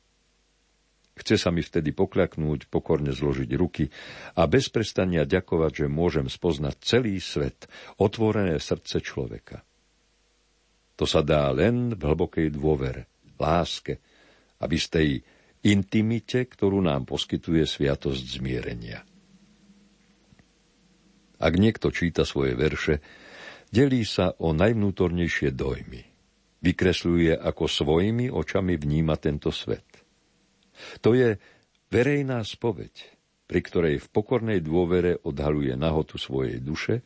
Chce 1.16 1.40
sa 1.40 1.48
mi 1.48 1.64
vtedy 1.64 1.96
pokľaknúť, 1.96 2.68
pokorne 2.68 3.08
zložiť 3.08 3.50
ruky 3.56 3.88
a 4.36 4.44
bez 4.44 4.68
prestania 4.68 5.24
ďakovať, 5.24 5.86
že 5.86 5.86
môžem 5.88 6.28
spoznať 6.28 6.76
celý 6.84 7.16
svet, 7.24 7.64
otvorené 7.96 8.60
srdce 8.60 9.00
človeka. 9.00 9.64
To 11.00 11.08
sa 11.08 11.24
dá 11.24 11.48
len 11.56 11.96
v 11.96 12.02
hlbokej 12.04 12.52
dôvere, 12.52 13.08
láske 13.40 13.96
a 14.60 14.68
v 14.68 14.76
intimite, 15.64 16.44
ktorú 16.44 16.84
nám 16.84 17.08
poskytuje 17.08 17.64
sviatosť 17.64 18.24
zmierenia. 18.36 19.00
Ak 21.36 21.52
niekto 21.60 21.92
číta 21.92 22.24
svoje 22.24 22.56
verše, 22.56 23.04
delí 23.68 24.02
sa 24.08 24.32
o 24.40 24.56
najvnútornejšie 24.56 25.52
dojmy. 25.52 26.02
Vykresľuje, 26.64 27.36
ako 27.36 27.64
svojimi 27.68 28.32
očami 28.32 28.74
vníma 28.80 29.20
tento 29.20 29.52
svet. 29.52 29.84
To 31.04 31.12
je 31.12 31.36
verejná 31.92 32.40
spoveď, 32.42 32.92
pri 33.46 33.60
ktorej 33.62 33.96
v 34.02 34.08
pokornej 34.10 34.60
dôvere 34.64 35.20
odhaluje 35.22 35.76
nahotu 35.76 36.16
svojej 36.18 36.58
duše, 36.58 37.04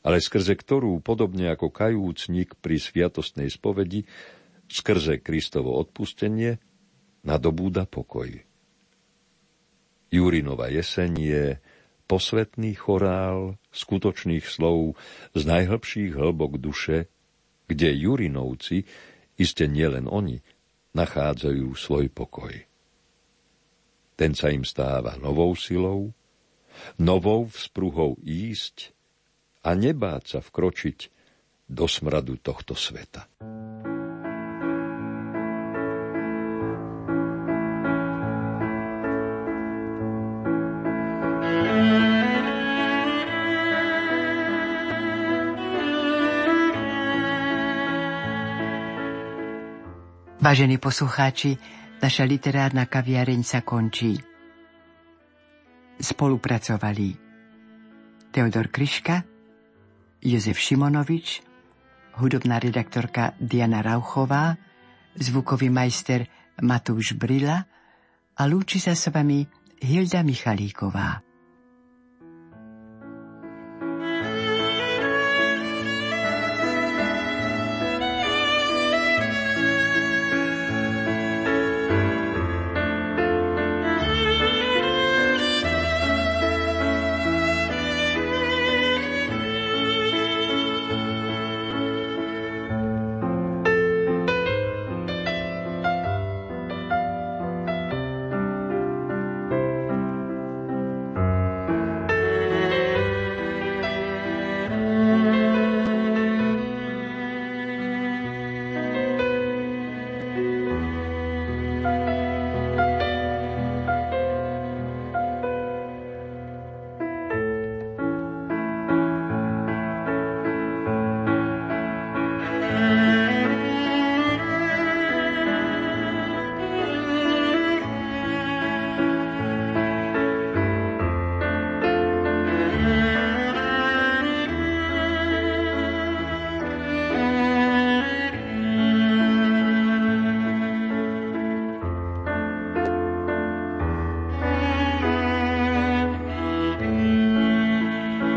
ale 0.00 0.22
skrze 0.22 0.56
ktorú, 0.56 1.04
podobne 1.04 1.52
ako 1.52 1.68
kajúcnik 1.68 2.56
pri 2.56 2.80
sviatostnej 2.80 3.52
spovedi, 3.52 4.08
skrze 4.70 5.20
Kristovo 5.20 5.76
odpustenie, 5.76 6.56
nadobúda 7.26 7.84
pokoj. 7.84 8.32
Júrinova 10.10 10.72
jeseň 10.72 11.12
je 11.20 11.44
posvetný 12.10 12.74
chorál 12.74 13.54
skutočných 13.70 14.42
slov 14.42 14.98
z 15.30 15.46
najhlbších 15.46 16.18
hĺbok 16.18 16.58
duše, 16.58 17.06
kde 17.70 17.94
Jurinovci, 17.94 18.82
iste 19.38 19.70
nielen 19.70 20.10
oni, 20.10 20.42
nachádzajú 20.90 21.70
svoj 21.78 22.10
pokoj. 22.10 22.50
Ten 24.18 24.34
sa 24.34 24.50
im 24.50 24.66
stáva 24.66 25.14
novou 25.22 25.54
silou, 25.54 26.10
novou 26.98 27.46
vzpruhou 27.46 28.18
ísť 28.26 28.90
a 29.62 29.78
nebáť 29.78 30.22
sa 30.26 30.40
vkročiť 30.42 30.98
do 31.70 31.86
smradu 31.86 32.42
tohto 32.42 32.74
sveta. 32.74 33.30
Vážení 50.40 50.80
poslucháči, 50.80 51.60
Naša 52.00 52.24
literárna 52.24 52.88
kaviareň 52.88 53.44
sa 53.44 53.60
končí. 53.60 54.16
Spolupracovali 56.00 57.12
Teodor 58.32 58.72
Kryška, 58.72 59.20
Jozef 60.24 60.56
Šimonovič, 60.56 61.44
hudobná 62.16 62.56
redaktorka 62.56 63.36
Diana 63.36 63.84
Rauchová, 63.84 64.56
zvukový 65.12 65.68
majster 65.68 66.24
Matúš 66.64 67.20
Brila 67.20 67.60
a 68.32 68.42
lúči 68.48 68.80
sa 68.80 68.96
s 68.96 69.12
vami 69.12 69.44
Hilda 69.76 70.24
Michalíková. 70.24 71.29